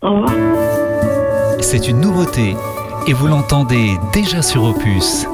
[0.01, 0.33] Au revoir.
[1.61, 2.53] C'est une nouveauté
[3.07, 5.25] et vous l'entendez déjà sur Opus.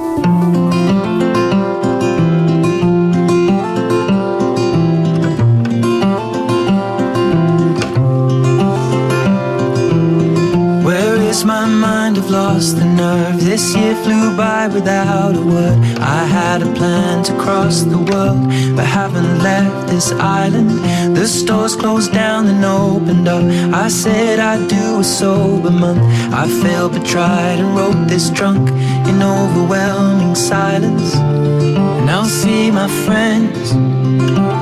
[12.17, 13.39] I've lost the nerve.
[13.39, 15.77] This year flew by without a word.
[15.99, 18.41] I had a plan to cross the world,
[18.75, 20.71] but haven't left this island.
[21.15, 23.43] The stores closed down and opened up.
[23.71, 26.01] I said I'd do a sober month.
[26.33, 28.67] I failed but tried and wrote this drunk
[29.07, 31.13] in overwhelming silence.
[31.15, 33.73] And I'll see my friends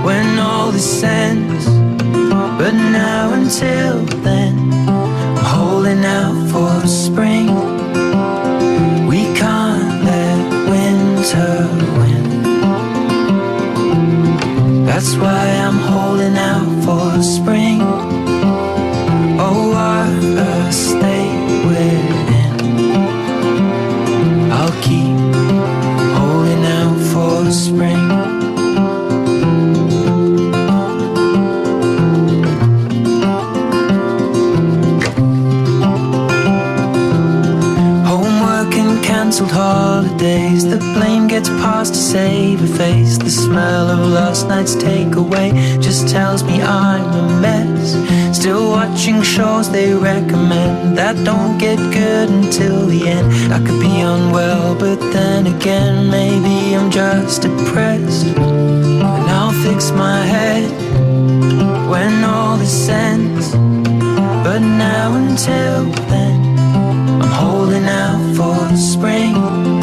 [0.04, 1.66] when all this ends.
[2.60, 4.85] But now until then,
[5.96, 7.48] holding out for spring.
[9.08, 11.68] We can't let winter
[11.98, 12.44] win.
[14.86, 18.15] That's why I'm holding out for spring.
[41.46, 43.18] Gets passed to save a face.
[43.18, 45.52] The smell of last night's takeaway
[45.82, 48.38] just tells me I'm a mess.
[48.38, 53.54] Still watching shows they recommend that don't get good until the end.
[53.54, 58.26] I could be unwell, but then again, maybe I'm just depressed.
[58.26, 60.70] And I'll fix my head
[61.90, 63.52] when all this ends.
[64.46, 66.58] But now until then,
[67.22, 69.75] I'm holding out for the spring.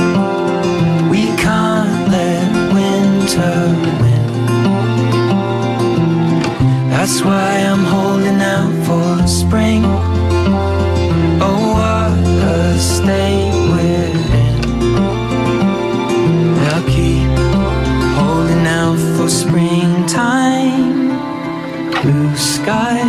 [3.36, 3.76] Winter.
[6.90, 9.84] That's why I'm holding out for spring.
[11.40, 12.12] Oh, what
[12.44, 14.12] a state we're
[14.44, 14.56] in.
[16.68, 17.30] I'll keep
[18.18, 21.10] holding out for springtime.
[22.02, 23.01] Blue skies,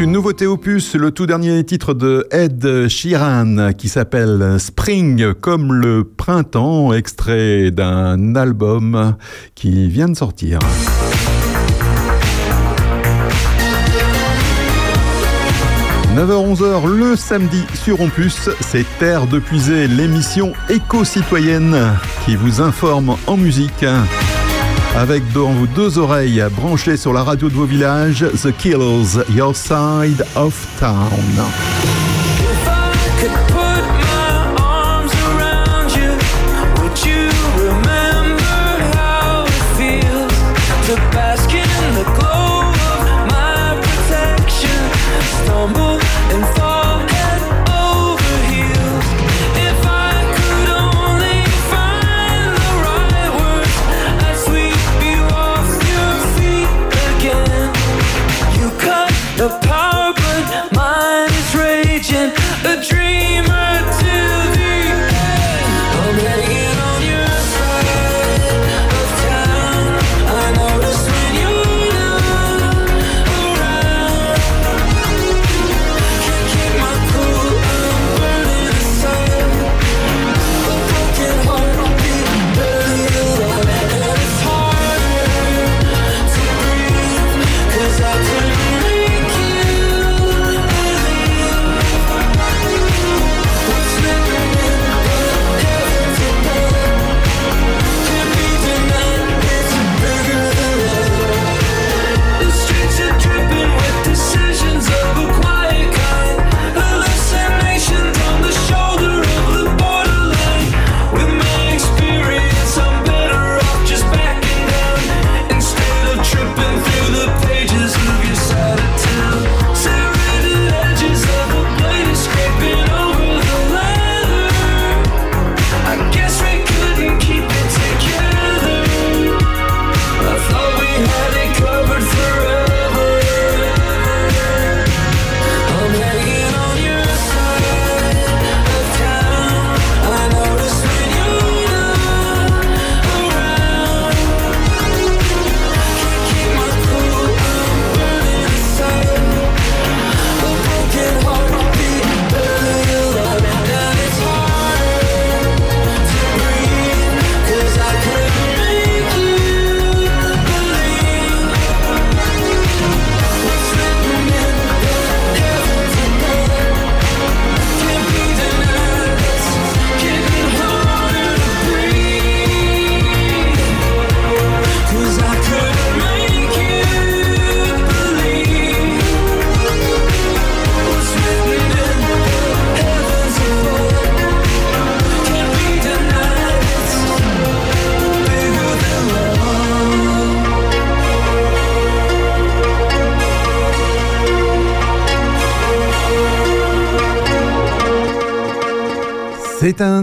[0.00, 6.04] Une nouveauté opus, le tout dernier titre de Ed Sheeran qui s'appelle Spring comme le
[6.04, 9.14] printemps, extrait d'un album
[9.54, 10.58] qui vient de sortir.
[16.16, 21.76] «9h-11h le samedi sur Ompus, c'est Terre de Puisée, l'émission éco-citoyenne
[22.24, 23.84] qui vous informe en musique
[24.96, 29.54] avec dans vos deux oreilles branchées sur la radio de vos villages, The Killers, Your
[29.54, 31.99] Side of Town.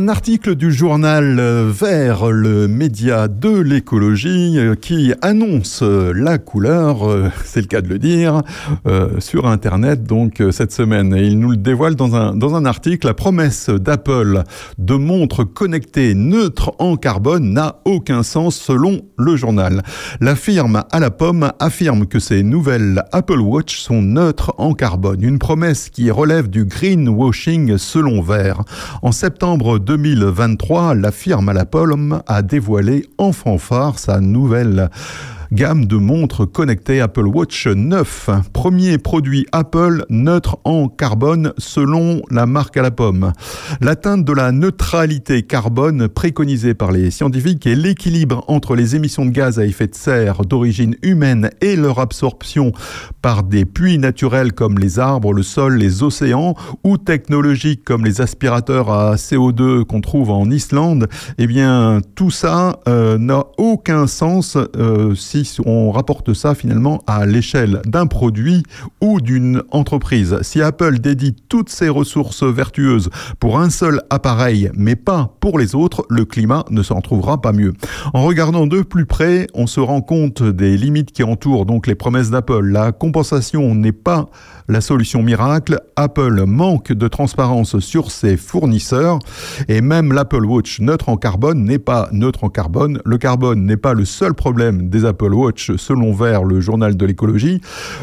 [0.09, 6.99] Article du journal euh, Vert, le média de l'écologie, euh, qui annonce euh, la couleur,
[7.45, 8.41] c'est le cas de le dire,
[9.19, 11.15] sur Internet donc cette semaine.
[11.17, 13.07] Il nous le dévoile dans un, dans un article.
[13.07, 14.43] La promesse d'Apple
[14.77, 19.83] de montres connectées neutres en carbone n'a aucun sens selon le journal.
[20.21, 25.23] La firme à la pomme affirme que ces nouvelles Apple Watch sont neutres en carbone.
[25.23, 28.63] Une promesse qui relève du greenwashing selon Vert.
[29.01, 34.91] En septembre 2023, la firme à la pomme a dévoilé en fanfare sa nouvelle
[35.51, 38.29] gamme de montres connectées Apple Watch 9.
[38.53, 43.33] Premier produit Apple neutre en carbone selon la marque à la pomme.
[43.81, 49.31] L'atteinte de la neutralité carbone préconisée par les scientifiques et l'équilibre entre les émissions de
[49.31, 52.71] gaz à effet de serre d'origine humaine et leur absorption
[53.21, 58.21] par des puits naturels comme les arbres, le sol, les océans ou technologiques comme les
[58.21, 61.07] aspirateurs à CO2 qu'on trouve en Islande,
[61.37, 67.25] eh bien tout ça euh, n'a aucun sens euh, si on rapporte ça finalement à
[67.25, 68.63] l'échelle d'un produit
[69.01, 70.37] ou d'une entreprise.
[70.41, 73.09] Si Apple dédie toutes ses ressources vertueuses
[73.39, 77.53] pour un seul appareil, mais pas pour les autres, le climat ne s'en trouvera pas
[77.53, 77.73] mieux.
[78.13, 81.95] En regardant de plus près, on se rend compte des limites qui entourent donc les
[81.95, 82.65] promesses d'Apple.
[82.65, 84.29] La compensation n'est pas
[84.67, 85.79] la solution miracle.
[85.95, 89.19] Apple manque de transparence sur ses fournisseurs
[89.67, 93.01] et même l'Apple Watch neutre en carbone n'est pas neutre en carbone.
[93.05, 97.05] Le carbone n'est pas le seul problème des Apple Watch selon Vert, le journal de
[97.05, 97.61] l'écologie.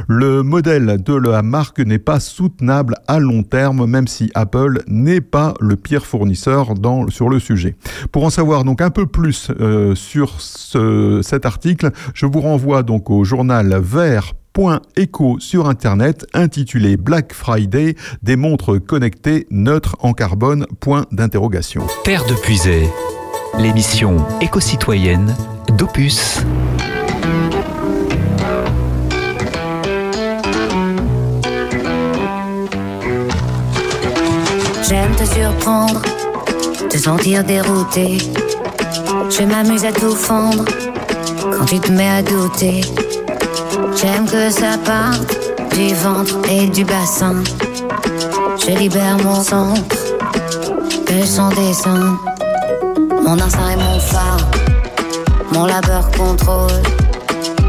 [0.09, 5.21] Le modèle de la marque n'est pas soutenable à long terme, même si Apple n'est
[5.21, 7.77] pas le pire fournisseur dans, sur le sujet.
[8.13, 12.83] Pour en savoir donc un peu plus euh, sur ce, cet article, je vous renvoie
[12.83, 14.33] donc au journal Vert
[14.97, 21.89] Echo sur internet intitulé Black Friday des montres connectées neutres en carbone point d'interrogation.
[22.05, 22.89] Terre de Puisay,
[23.59, 25.35] l'émission éco-citoyenne
[25.77, 26.41] d'Opus.
[34.89, 36.01] J'aime te surprendre,
[36.89, 38.19] te sentir dérouté.
[39.31, 40.65] Je m'amuse à tout fendre
[41.41, 42.83] quand tu te mets à douter.
[43.97, 45.37] J'aime que ça parte
[45.75, 47.43] du ventre et du bassin.
[48.59, 49.97] Je libère mon centre,
[51.07, 52.19] que son dessin.
[53.25, 54.49] Mon instinct est mon phare,
[55.53, 56.83] mon labeur contrôle.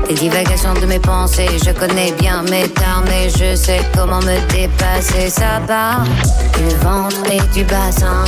[0.07, 4.37] Les divagations de mes pensées, je connais bien mes tares, mais je sais comment me
[4.51, 5.29] dépasser.
[5.29, 6.03] Ça part
[6.57, 8.25] du ventre et du bassin.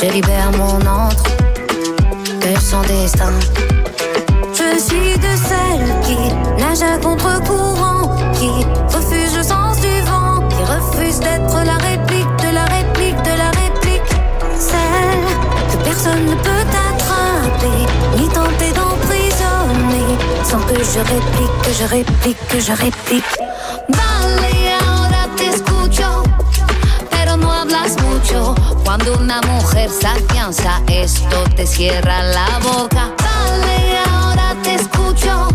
[0.00, 1.22] Je libère mon antre,
[2.40, 3.32] que son destin.
[4.52, 8.50] Je suis de celles qui nagent à contre-courant, qui
[8.94, 13.50] refuse le sens du vent, qui refuse d'être la réplique de la réplique de la
[13.62, 14.10] réplique.
[14.58, 15.24] Celle
[15.70, 17.80] que personne ne peut attraper,
[18.18, 20.08] ni tenter d'emprisonner,
[20.44, 23.32] sans que je réplique, que je réplique, que je réplique.
[23.88, 24.52] Vale,
[24.86, 26.22] ahora te escucho,
[27.10, 28.54] pero no hablas mucho.
[28.84, 33.04] Cuando una mujer se afianza, esto te cierra la boca.
[33.26, 35.48] Vale, ahora te escucho,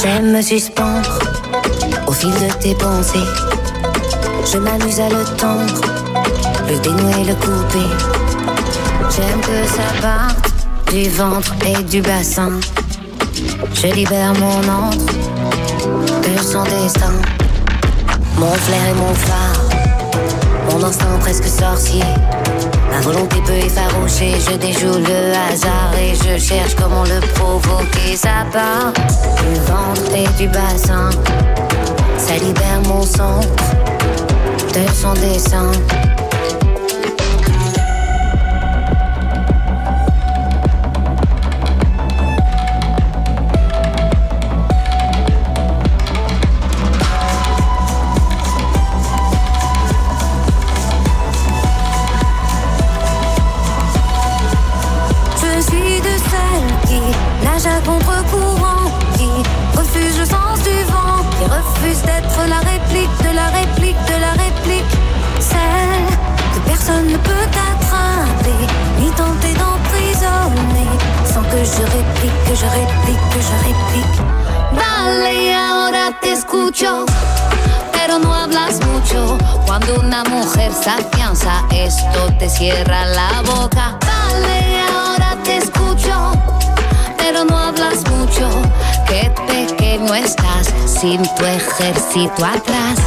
[0.00, 1.18] J'aime me suspendre
[2.06, 3.18] au fil de tes pensées.
[4.52, 5.82] Je m'amuse à le tendre,
[6.68, 7.88] le dénouer, le couper.
[9.10, 12.60] J'aime que ça parte du ventre et du bassin.
[13.74, 15.06] Je libère mon antre,
[16.22, 17.14] que son destin.
[18.36, 19.67] Mon flair et mon phare,
[20.70, 22.04] mon instinct presque sorcier.
[22.90, 28.16] Ma volonté peut effaroucher, je déjoue le hasard et je cherche comment le provoquer.
[28.16, 31.10] Ça part du ventre et du bassin,
[32.16, 33.40] ça libère mon sang
[34.74, 35.70] de son dessin.
[71.58, 74.18] Que je réplique, que je réplique, que je réplique.
[74.72, 77.04] Vale, ahora te escucho.
[77.92, 79.36] Pero no hablas mucho
[79.66, 83.98] cuando una mujer se afianza, esto te cierra la boca.
[84.06, 86.32] Vale, ahora te escucho,
[87.16, 88.48] pero no hablas mucho.
[89.08, 92.98] Qué pequeño estás sin tu ejército atrás.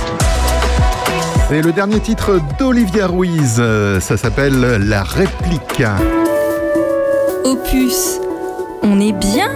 [1.50, 5.84] Et le dernier titre d'Olivia Ruiz, euh, ça s'appelle La réplique.
[7.44, 8.21] Opus,
[8.84, 9.52] on est bien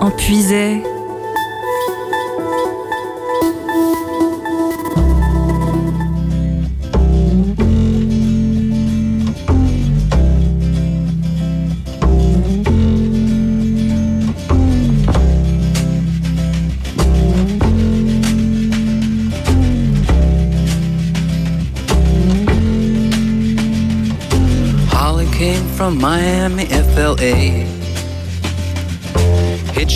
[0.00, 0.82] en puisait.
[25.76, 27.65] From Miami, FLA.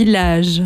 [0.00, 0.64] Village.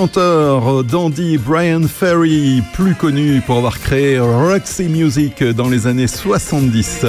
[0.00, 7.04] Chanteur d'Andy Brian Ferry, plus connu pour avoir créé Roxy Music dans les années 70.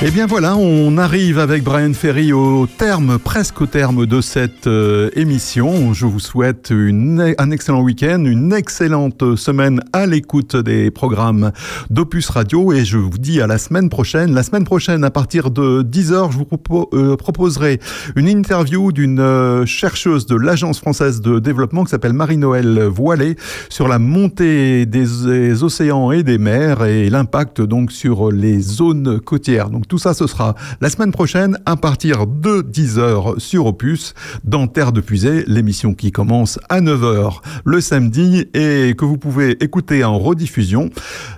[0.00, 4.68] Et bien voilà, on arrive avec Brian Ferry au terme, presque au terme de cette
[4.68, 5.92] euh, émission.
[5.92, 11.50] Je vous souhaite une, un excellent week-end, une excellente semaine à l'écoute des programmes
[11.90, 14.32] d'Opus Radio et je vous dis à la semaine prochaine.
[14.34, 16.46] La semaine prochaine, à partir de 10h, je vous
[16.92, 17.80] euh, proposerai
[18.14, 23.34] une interview d'une euh, chercheuse de l'Agence française de développement qui s'appelle Marie-Noël Voilet
[23.68, 29.70] sur la montée des, océans et des mers et l'impact donc sur les zones côtières.
[29.88, 34.92] Tout ça, ce sera la semaine prochaine à partir de 10h sur Opus dans Terre
[34.92, 40.18] de Puisée, l'émission qui commence à 9h le samedi et que vous pouvez écouter en
[40.18, 40.90] rediffusion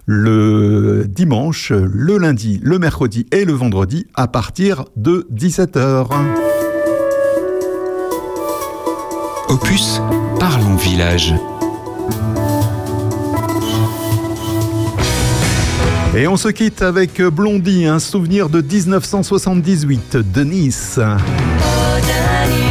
[0.06, 6.08] le dimanche, le lundi, le mercredi et le vendredi à partir de 17h.
[9.48, 10.00] Opus,
[10.38, 11.34] parlons village.
[16.16, 20.98] Et on se quitte avec Blondie, un souvenir de 1978 de Nice.
[20.98, 22.69] Oh.